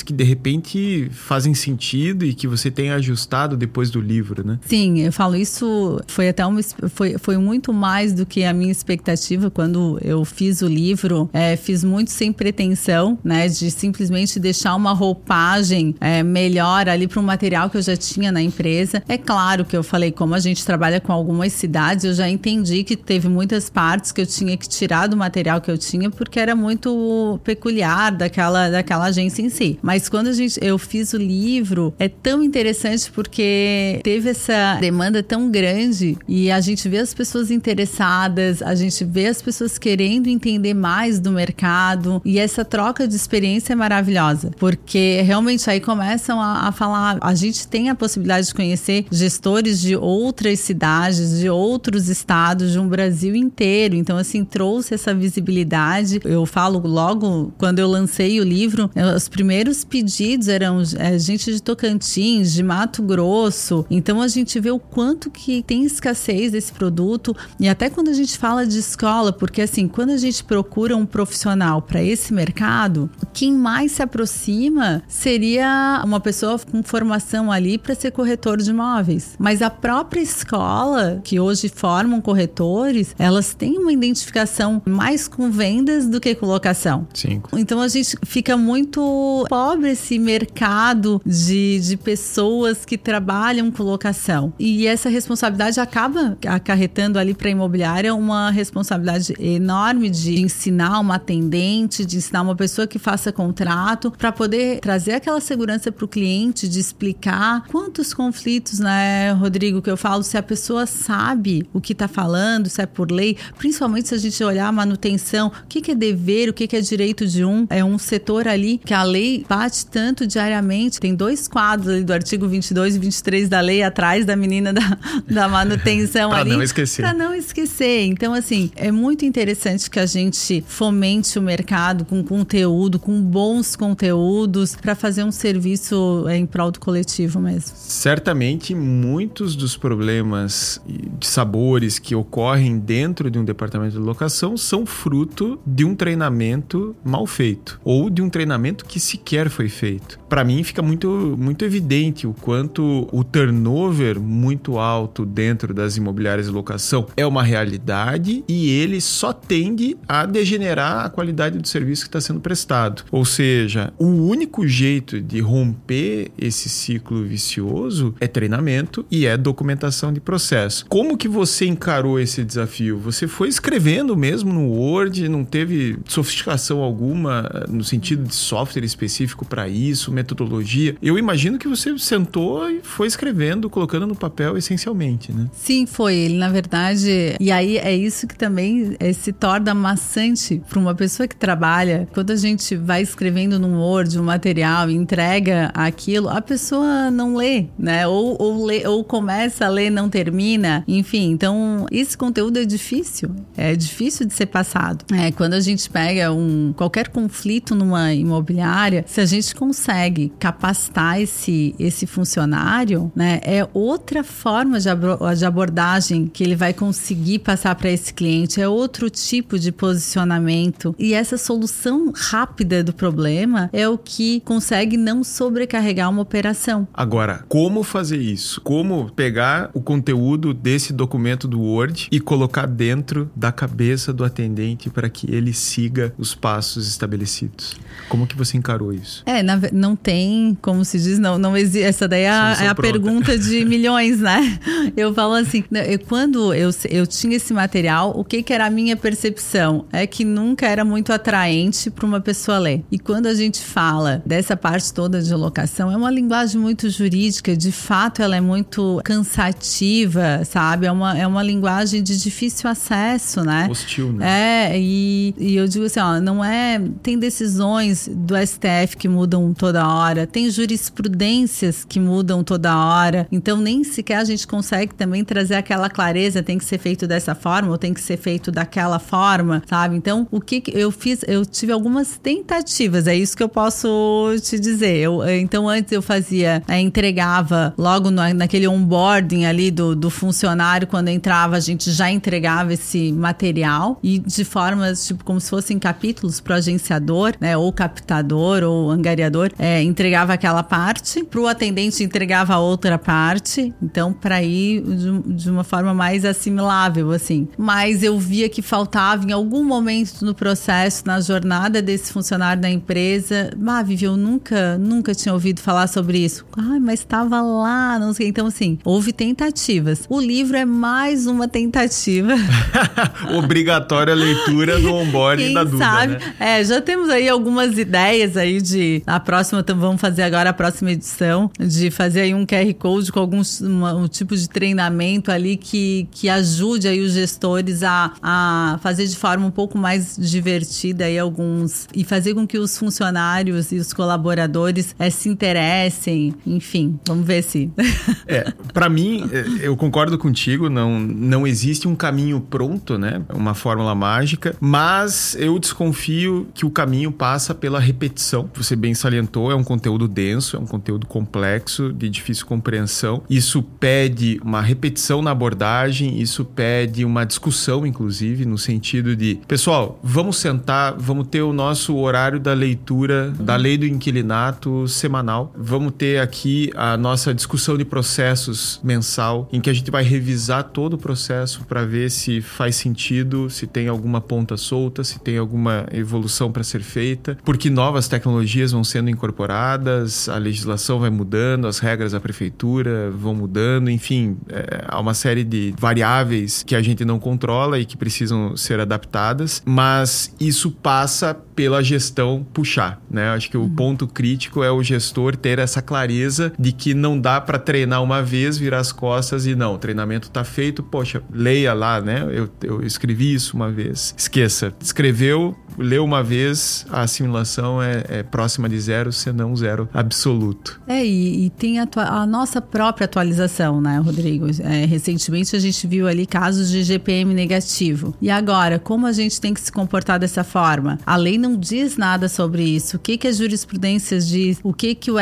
[0.06, 4.60] que de repente fazem sentido e que você tenha ajustado depois do livro, né?
[4.66, 8.72] Sim, eu falo isso foi até uma, foi, foi muito mais do que a minha
[8.72, 11.30] expectativa quando eu fiz o livro.
[11.34, 17.20] É, fiz muito sem pretensão, né, de simplesmente deixar uma roupagem é, melhor ali para
[17.20, 19.04] um material que eu já tinha na empresa.
[19.08, 22.84] É claro que eu falei como a gente trabalha com algumas cidades, eu já entendi
[22.84, 26.40] que teve muitas partes que eu tinha que tirar do material que eu tinha porque
[26.40, 29.78] era muito peculiar daquela, daquela agência em si.
[29.82, 35.22] Mas quando a gente, eu fiz o livro, é tão interessante porque teve essa demanda
[35.22, 40.28] tão grande e a gente vê as pessoas interessadas, a gente vê as pessoas querendo
[40.28, 46.42] entender mais do mercado e essa troca de experiência é maravilhosa, porque realmente aí começam
[46.42, 51.50] a, a falar, a gente tem a possibilidade de conhecer gestores de outras cidades, de
[51.50, 53.96] outros estados, de um Brasil inteiro.
[53.96, 56.20] Então, assim, trouxe essa visibilidade.
[56.24, 61.60] Eu falo logo quando eu lancei o livro, os primeiros pedidos eram é, gente de
[61.60, 63.84] Tocantins, de Mato Grosso.
[63.90, 68.14] Então, a gente vê o quanto que tem escassez desse produto e até quando a
[68.14, 73.10] gente fala de escola, porque assim, quando a gente procura um profissional para esse mercado
[73.34, 79.36] quem mais se aproxima seria uma pessoa com formação ali para ser corretor de imóveis.
[79.40, 86.08] Mas a própria escola, que hoje formam corretores, elas têm uma identificação mais com vendas
[86.08, 87.08] do que com locação.
[87.14, 87.42] Sim.
[87.58, 89.02] Então a gente fica muito
[89.50, 94.54] pobre esse mercado de, de pessoas que trabalham com locação.
[94.60, 101.16] E essa responsabilidade acaba acarretando ali para a imobiliária uma responsabilidade enorme de ensinar uma
[101.16, 106.08] atendente, de ensinar uma pessoa que faça contrato, para poder trazer aquela segurança para o
[106.08, 111.82] cliente, de explicar quantos conflitos, né, Rodrigo, que eu falo, se a pessoa sabe o
[111.82, 115.68] que está falando, se é por lei, principalmente se a gente olhar a manutenção, o
[115.68, 118.78] que, que é dever, o que, que é direito de um, é um setor ali
[118.78, 121.00] que a lei bate tanto diariamente.
[121.00, 124.98] Tem dois quadros ali do artigo 22 e 23 da lei atrás da menina da,
[125.30, 126.50] da manutenção pra ali.
[126.50, 127.02] Para não esquecer.
[127.02, 128.06] Para não esquecer.
[128.06, 133.76] Então, assim, é muito interessante que a gente fomente o mercado com conteúdo, com bons
[133.76, 137.72] conteúdos, para fazer um serviço é, em prol do coletivo mesmo.
[137.76, 144.86] Certamente, muitos dos problemas de sabores que ocorrem dentro de um departamento de locação são
[144.86, 150.20] fruto de um treinamento mal feito ou de um treinamento que sequer foi feito.
[150.30, 156.48] Para mim, fica muito, muito evidente o quanto o turnover muito alto dentro das imobiliárias
[156.48, 162.04] de locação é uma realidade e ele só tende a degenerar a qualidade do serviço
[162.04, 163.04] que está sendo prestado.
[163.12, 170.12] Ou seja, o único jeito de romper esse ciclo vicioso é treinamento e é documentação
[170.12, 170.86] de processo.
[170.88, 172.98] Como que você encarou esse desafio?
[173.00, 179.46] Você foi escrevendo mesmo no Word, não teve sofisticação alguma no sentido de software específico
[179.46, 180.96] para isso, metodologia?
[181.02, 185.48] Eu imagino que você sentou e foi escrevendo, colocando no papel essencialmente, né?
[185.54, 186.16] Sim, foi.
[186.16, 190.96] Ele, na verdade, e aí é isso que também é, se torna maçante para uma
[190.96, 192.08] pessoa que trabalha.
[192.14, 197.36] Quando a gente vai escrevendo no Word um material e entrega aquilo, a pessoa não
[197.36, 198.08] lê, né?
[198.08, 200.84] Ou, ou, lê, ou começa a ler, não termina.
[200.88, 203.30] Enfim, então esse conteúdo é difícil.
[203.56, 205.06] É difícil de ser passado.
[205.14, 208.73] É, quando a gente pega um qualquer conflito numa imobiliária,
[209.06, 213.40] se a gente consegue capacitar esse, esse funcionário, né?
[213.44, 214.90] É outra forma de,
[215.38, 220.96] de abordagem que ele vai conseguir passar para esse cliente, é outro tipo de posicionamento.
[220.98, 226.88] E essa solução rápida do problema é o que consegue não sobrecarregar uma operação.
[226.94, 228.60] Agora, como fazer isso?
[228.62, 234.90] Como pegar o conteúdo desse documento do Word e colocar dentro da cabeça do atendente
[234.90, 237.76] para que ele siga os passos estabelecidos?
[238.10, 239.22] Como que você encarou isso?
[239.26, 241.84] É, na, não tem, como se diz, não, não existe.
[241.84, 244.58] Essa daí é a, é a pergunta de milhões, né?
[244.96, 248.70] Eu falo assim, eu, quando eu, eu tinha esse material, o que, que era a
[248.70, 249.86] minha percepção?
[249.92, 252.84] É que nunca era muito atraente para uma pessoa ler.
[252.90, 257.56] E quando a gente fala dessa parte toda de locação, é uma linguagem muito jurídica,
[257.56, 260.86] de fato ela é muito cansativa, sabe?
[260.86, 263.68] É uma, é uma linguagem de difícil acesso, né?
[263.70, 264.72] Hostil, né?
[264.72, 266.82] É, e, e eu digo assim, ó, não é.
[267.02, 268.53] Tem decisões do STF
[268.98, 274.48] que mudam toda hora, tem jurisprudências que mudam toda hora, então nem sequer a gente
[274.48, 278.18] consegue também trazer aquela clareza, tem que ser feito dessa forma ou tem que ser
[278.18, 279.96] feito daquela forma, sabe?
[279.96, 284.60] Então, o que eu fiz, eu tive algumas tentativas, é isso que eu posso te
[284.60, 284.98] dizer.
[284.98, 290.88] Eu, então, antes eu fazia, é, entregava logo no, naquele onboarding ali do, do funcionário,
[290.88, 295.80] quando entrava, a gente já entregava esse material e de formas, tipo, como se fossem
[295.80, 297.58] capítulos pro agenciador, né?
[297.58, 304.12] Ou captador ou angariador, é, entregava aquela parte, pro atendente entregava a outra parte, então,
[304.12, 307.48] para ir de, de uma forma mais assimilável, assim.
[307.58, 312.70] Mas eu via que faltava em algum momento no processo, na jornada desse funcionário da
[312.70, 316.46] empresa, ah, Vivi, eu nunca, nunca tinha ouvido falar sobre isso.
[316.58, 318.28] Ah, mas estava lá, não sei.
[318.28, 320.06] Então, assim, houve tentativas.
[320.10, 322.34] O livro é mais uma tentativa.
[323.36, 326.14] Obrigatória leitura no onboarding Quem da Duda, sabe?
[326.14, 326.34] né?
[326.40, 330.54] É, já temos aí algumas ideias aí de a próxima, então vamos fazer agora a
[330.54, 335.58] próxima edição, de fazer aí um QR Code com algum um tipo de treinamento ali
[335.58, 341.06] que, que ajude aí os gestores a, a fazer de forma um pouco mais divertida
[341.06, 347.00] aí alguns e fazer com que os funcionários e os colaboradores é, se interessem, enfim,
[347.08, 347.72] vamos ver se.
[348.26, 353.22] É, para mim, é, eu concordo contigo, não, não existe um caminho pronto, né?
[353.34, 358.13] Uma fórmula mágica, mas eu desconfio que o caminho passa pela repetição.
[358.56, 363.24] Você bem salientou, é um conteúdo denso, é um conteúdo complexo, de difícil compreensão.
[363.30, 370.00] Isso pede uma repetição na abordagem, isso pede uma discussão, inclusive, no sentido de, pessoal,
[370.04, 375.54] vamos sentar, vamos ter o nosso horário da leitura da lei do inquilinato semanal.
[375.58, 380.64] Vamos ter aqui a nossa discussão de processos mensal, em que a gente vai revisar
[380.66, 385.38] todo o processo para ver se faz sentido, se tem alguma ponta solta, se tem
[385.38, 391.68] alguma evolução para ser feita, porque novas tecnologias vão sendo incorporadas, a legislação vai mudando,
[391.68, 396.82] as regras da prefeitura vão mudando, enfim, é, há uma série de variáveis que a
[396.82, 403.30] gente não controla e que precisam ser adaptadas, mas isso passa pela gestão puxar, né?
[403.30, 403.76] Acho que o uhum.
[403.76, 408.22] ponto crítico é o gestor ter essa clareza de que não dá para treinar uma
[408.22, 412.28] vez, virar as costas e não, o treinamento tá feito, poxa, leia lá, né?
[412.32, 414.14] Eu, eu escrevi isso uma vez.
[414.18, 419.90] Esqueça, escreveu, leu uma vez, a assimilação é, é próxima de zero, se não zero
[419.94, 420.82] absoluto.
[420.88, 424.48] É, e, e tem a, a, nossa própria atualização, né, Rodrigo?
[424.62, 428.16] É, recentemente a gente viu ali casos de GPM negativo.
[428.22, 431.00] E agora, como a gente tem que se comportar dessa forma?
[431.06, 432.98] A lei não diz nada sobre isso.
[432.98, 434.60] O que, que a jurisprudência diz?
[434.64, 435.16] O que que o,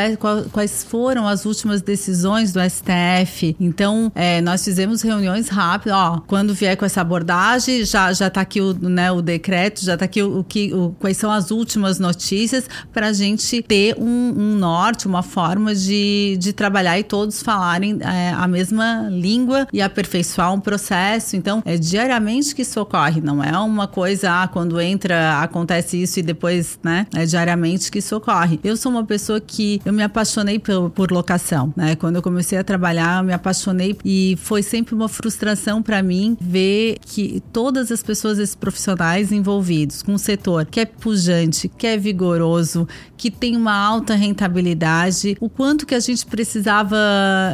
[0.51, 3.55] quais foram as últimas decisões do STF?
[3.59, 5.97] Então, é, nós fizemos reuniões rápidas.
[5.97, 9.93] Ó, quando vier com essa abordagem, já já está aqui o, né, o decreto, já
[9.93, 12.61] está aqui o, o que, o, quais são as últimas notícias
[12.93, 17.99] para a gente ter um, um, norte, uma forma de, de trabalhar e todos falarem
[18.01, 21.36] é, a mesma língua e aperfeiçoar um processo.
[21.36, 26.20] Então, é diariamente que isso ocorre, não é uma coisa, ah, quando entra, acontece isso
[26.20, 27.07] e depois, né?
[27.14, 28.59] É diariamente que isso ocorre.
[28.64, 31.95] Eu sou uma pessoa que eu me apaixonei por, por locação, né?
[31.95, 36.38] Quando eu comecei a trabalhar, eu me apaixonei e foi sempre uma frustração para mim
[36.39, 41.88] ver que todas as pessoas, esses profissionais envolvidos com o setor que é pujante, que
[41.88, 42.50] é vigoroso,
[43.17, 46.97] que tem uma alta rentabilidade, o quanto que a gente precisava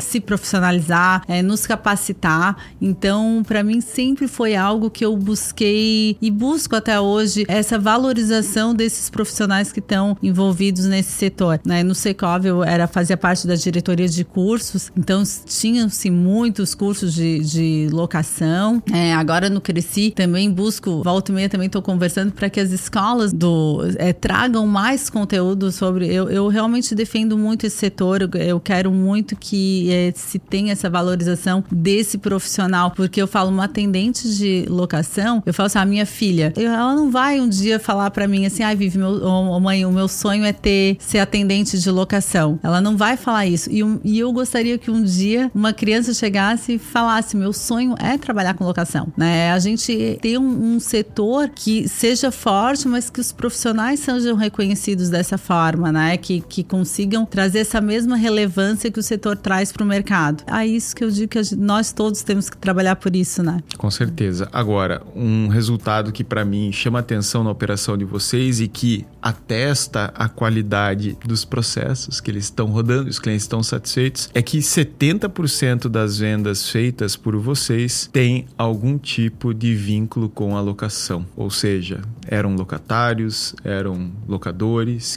[0.01, 2.57] se profissionalizar, é, nos capacitar.
[2.81, 8.73] Então, para mim sempre foi algo que eu busquei e busco até hoje essa valorização
[8.73, 11.59] desses profissionais que estão envolvidos nesse setor.
[11.65, 11.83] Né?
[11.83, 17.39] No Secov eu era fazia parte da diretoria de cursos, então tinham-se muitos cursos de,
[17.39, 18.81] de locação.
[18.91, 22.71] É, agora no Cresci também busco, volta e meia também estou conversando para que as
[22.71, 26.07] escolas do é, tragam mais conteúdo sobre.
[26.07, 28.21] Eu, eu realmente defendo muito esse setor.
[28.21, 33.49] Eu, eu quero muito que é, se tenha essa valorização desse profissional, porque eu falo
[33.49, 35.43] uma atendente de locação.
[35.45, 38.45] Eu falo assim, a minha filha, eu, ela não vai um dia falar para mim
[38.45, 41.89] assim, ai, ah, Vivi, meu, oh, mãe, o meu sonho é ter ser atendente de
[41.91, 42.59] locação.
[42.63, 43.69] Ela não vai falar isso.
[43.69, 48.17] E, e eu gostaria que um dia uma criança chegasse e falasse, meu sonho é
[48.17, 49.51] trabalhar com locação, né?
[49.51, 54.76] A gente ter um, um setor que seja forte, mas que os profissionais sejam reconhecidos
[55.09, 56.17] dessa forma, né?
[56.17, 60.43] Que, que consigam trazer essa mesma relevância que o setor traz para o mercado.
[60.47, 63.59] É isso que eu digo que nós todos temos que trabalhar por isso, né?
[63.77, 64.47] Com certeza.
[64.51, 70.11] Agora, um resultado que para mim chama atenção na operação de vocês e que atesta
[70.15, 75.89] a qualidade dos processos que eles estão rodando, os clientes estão satisfeitos, é que 70%
[75.89, 82.01] das vendas feitas por vocês têm algum tipo de vínculo com a locação, ou seja,
[82.27, 84.56] eram locatários, eram locadores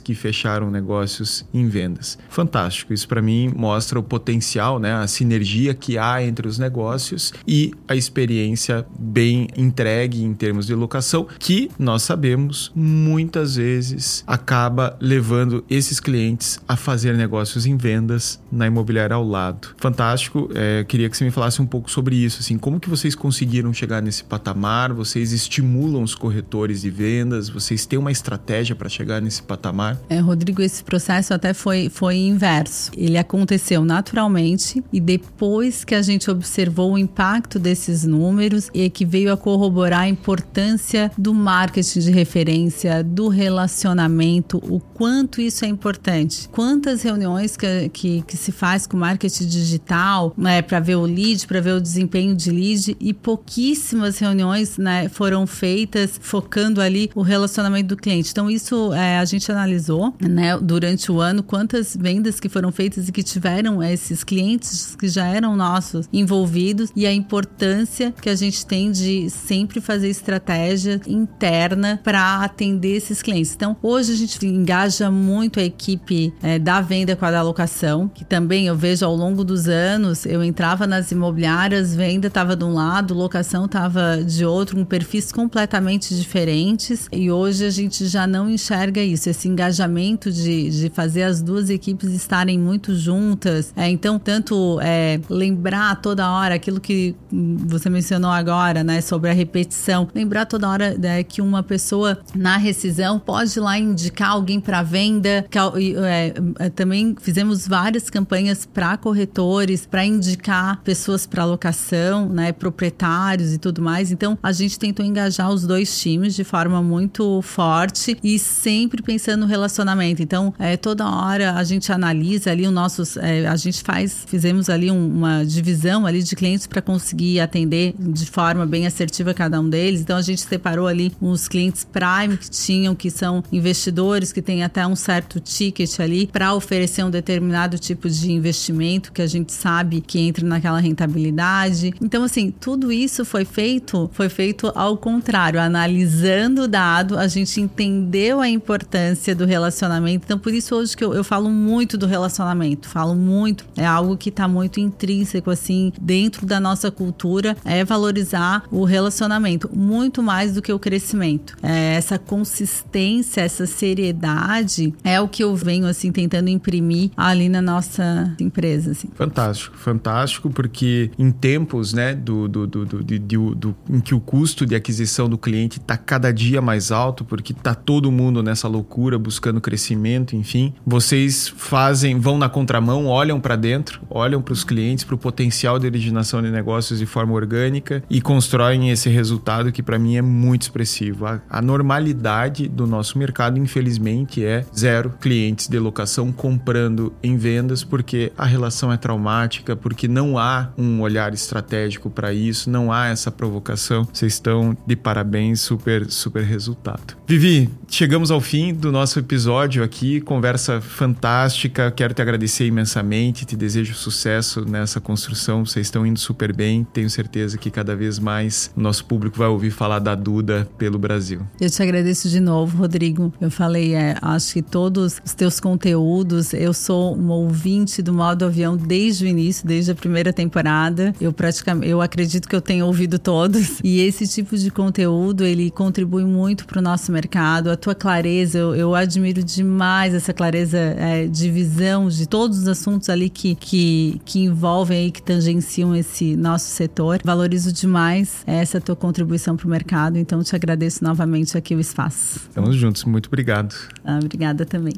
[0.00, 2.18] que fecharam negócios em vendas.
[2.28, 7.32] Fantástico, isso para mim mostra o potencial, né, a sinergia que há entre os negócios
[7.46, 14.96] e a experiência bem entregue em termos de locação, que nós sabemos muitas vezes acaba
[15.00, 19.68] levando esses clientes a fazer negócios em vendas na imobiliária ao lado.
[19.76, 23.14] Fantástico, é, queria que você me falasse um pouco sobre isso, assim, como que vocês
[23.14, 24.92] conseguiram chegar nesse patamar?
[24.92, 27.48] Vocês estimulam os corretores de vendas?
[27.48, 29.98] Vocês têm uma estratégia para chegar nesse patamar?
[30.08, 32.90] É, Rodrigo, esse processo até foi, foi inverso.
[32.96, 39.04] Ele aconteceu naturalmente e depois que a gente observou o impacto desses números e que
[39.04, 45.68] veio a corroborar a importância do marketing de referência, do relacionamento, o quanto isso é
[45.68, 46.48] importante.
[46.48, 51.46] Quantas reuniões que, que, que se faz com marketing digital né, para ver o lead,
[51.46, 57.22] para ver o desempenho de lead e pouquíssimas reuniões né, foram feitas focando ali o
[57.22, 58.30] relacionamento do cliente.
[58.30, 63.08] Então, isso é, a gente analisou né, durante o ano quantas vendas que foram feitas
[63.08, 68.34] e que tiveram esses clientes que já eram nossos envolvidos e a importância que a
[68.34, 73.54] gente tem de sempre fazer estratégia interna para atender esses clientes.
[73.54, 78.08] Então, hoje a gente engaja muito a equipe é, da venda com a da locação,
[78.08, 82.64] que também eu vejo ao longo dos anos, eu entrava nas imobiliárias, venda estava de
[82.64, 88.26] um lado, locação estava de outro, com perfis completamente diferentes e hoje a gente já
[88.26, 93.72] não enxerga isso, esse engajamento de, de fazer as duas equipes estarem muito juntas.
[93.76, 99.32] É, então, tanto é, lembrar toda hora aquilo que você mencionou agora, né, sobre a
[99.32, 104.60] repetição, lembrar toda hora né, que uma pessoa na rescisão pode ir lá indicar alguém
[104.60, 105.44] para venda.
[105.50, 105.58] Que,
[105.96, 113.52] é, é, também fizemos várias campanhas para corretores, para indicar pessoas para locação, né, proprietários
[113.52, 114.10] e tudo mais.
[114.12, 119.40] Então, a gente tentou engajar os dois times de forma muito forte e sempre pensando
[119.40, 120.22] no relacionamento.
[120.22, 124.68] Então, é, toda hora a gente analisa ali o nossos, é, a gente faz, fizemos
[124.68, 129.60] ali um, uma divisão ali de clientes para conseguir atender de forma bem assertiva cada
[129.60, 130.00] um deles.
[130.00, 134.62] Então, a gente separou ali os clientes Prime que tinham, que são investidores que têm
[134.62, 139.52] até um certo ticket ali para oferecer um determinado tipo de investimento que a gente
[139.52, 141.92] sabe que entra naquela rentabilidade.
[142.00, 147.60] Então, assim, tudo isso foi feito, foi feito ao contrário, analisando o dado, a gente
[147.60, 148.89] entendeu a importância
[149.36, 150.24] do relacionamento.
[150.24, 154.16] Então, por isso hoje que eu, eu falo muito do relacionamento, falo muito, é algo
[154.16, 160.54] que está muito intrínseco, assim, dentro da nossa cultura, é valorizar o relacionamento, muito mais
[160.54, 161.56] do que o crescimento.
[161.62, 167.62] É, essa consistência, essa seriedade é o que eu venho, assim, tentando imprimir ali na
[167.62, 168.92] nossa empresa.
[168.92, 169.08] Assim.
[169.14, 174.20] Fantástico, fantástico, porque em tempos, né, do, do, do, do, do, do em que o
[174.20, 178.66] custo de aquisição do cliente está cada dia mais alto, porque está todo mundo nessa
[178.66, 178.79] loucura
[179.18, 180.74] buscando crescimento, enfim.
[180.86, 185.78] Vocês fazem, vão na contramão, olham para dentro, olham para os clientes, para o potencial
[185.78, 190.22] de originação de negócios de forma orgânica e constroem esse resultado que para mim é
[190.22, 191.26] muito expressivo.
[191.26, 197.84] A, a normalidade do nosso mercado, infelizmente, é zero clientes de locação comprando em vendas
[197.84, 203.08] porque a relação é traumática, porque não há um olhar estratégico para isso, não há
[203.08, 204.06] essa provocação.
[204.12, 207.16] Vocês estão de parabéns, super, super resultado.
[207.26, 211.90] Vivi, chegamos ao fim do nosso episódio aqui, conversa fantástica.
[211.90, 215.64] Quero te agradecer imensamente, te desejo sucesso nessa construção.
[215.64, 216.86] Vocês estão indo super bem.
[216.92, 220.98] Tenho certeza que cada vez mais o nosso público vai ouvir falar da Duda pelo
[220.98, 221.40] Brasil.
[221.60, 223.32] Eu te agradeço de novo, Rodrigo.
[223.40, 228.44] Eu falei, é, acho que todos os teus conteúdos, eu sou um ouvinte do modo
[228.44, 231.14] avião desde o início, desde a primeira temporada.
[231.20, 233.80] Eu praticamente, eu acredito que eu tenho ouvido todos.
[233.82, 237.70] E esse tipo de conteúdo, ele contribui muito para o nosso mercado.
[237.70, 242.68] A tua clareza, eu, eu admiro demais essa clareza é, de visão de todos os
[242.68, 247.20] assuntos ali que, que, que envolvem e que tangenciam esse nosso setor.
[247.24, 252.40] Valorizo demais essa tua contribuição para o mercado, então te agradeço novamente aqui o espaço.
[252.48, 253.74] Estamos juntos, muito obrigado.
[254.04, 254.94] Ah, obrigada também.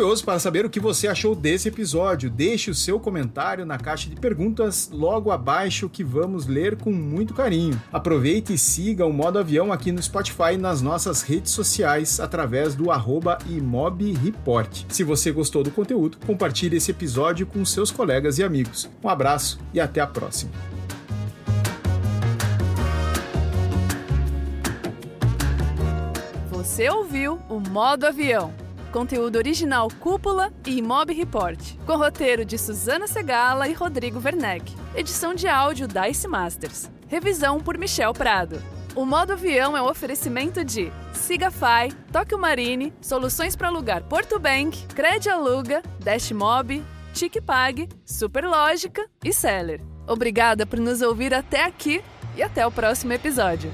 [0.00, 2.30] Curioso para saber o que você achou desse episódio.
[2.30, 7.34] Deixe o seu comentário na caixa de perguntas logo abaixo que vamos ler com muito
[7.34, 7.78] carinho.
[7.92, 12.74] Aproveite e siga o Modo Avião aqui no Spotify e nas nossas redes sociais através
[12.74, 14.86] do arroba imobreport.
[14.88, 18.88] Se você gostou do conteúdo, compartilhe esse episódio com seus colegas e amigos.
[19.04, 20.50] Um abraço e até a próxima.
[26.50, 31.58] Você ouviu o Modo Avião Conteúdo original Cúpula e Mob Report.
[31.86, 34.74] Com roteiro de Suzana Segala e Rodrigo Werneck.
[34.94, 36.90] Edição de áudio Dice Masters.
[37.06, 38.60] Revisão por Michel Prado.
[38.96, 44.86] O modo avião é um oferecimento de Sigafy, Tóquio Marine, Soluções para Alugar Porto Bank,
[44.94, 46.82] Cred Aluga, Dashmob,
[47.14, 49.80] TicPag, Superlógica e Seller.
[50.08, 52.02] Obrigada por nos ouvir até aqui
[52.36, 53.70] e até o próximo episódio.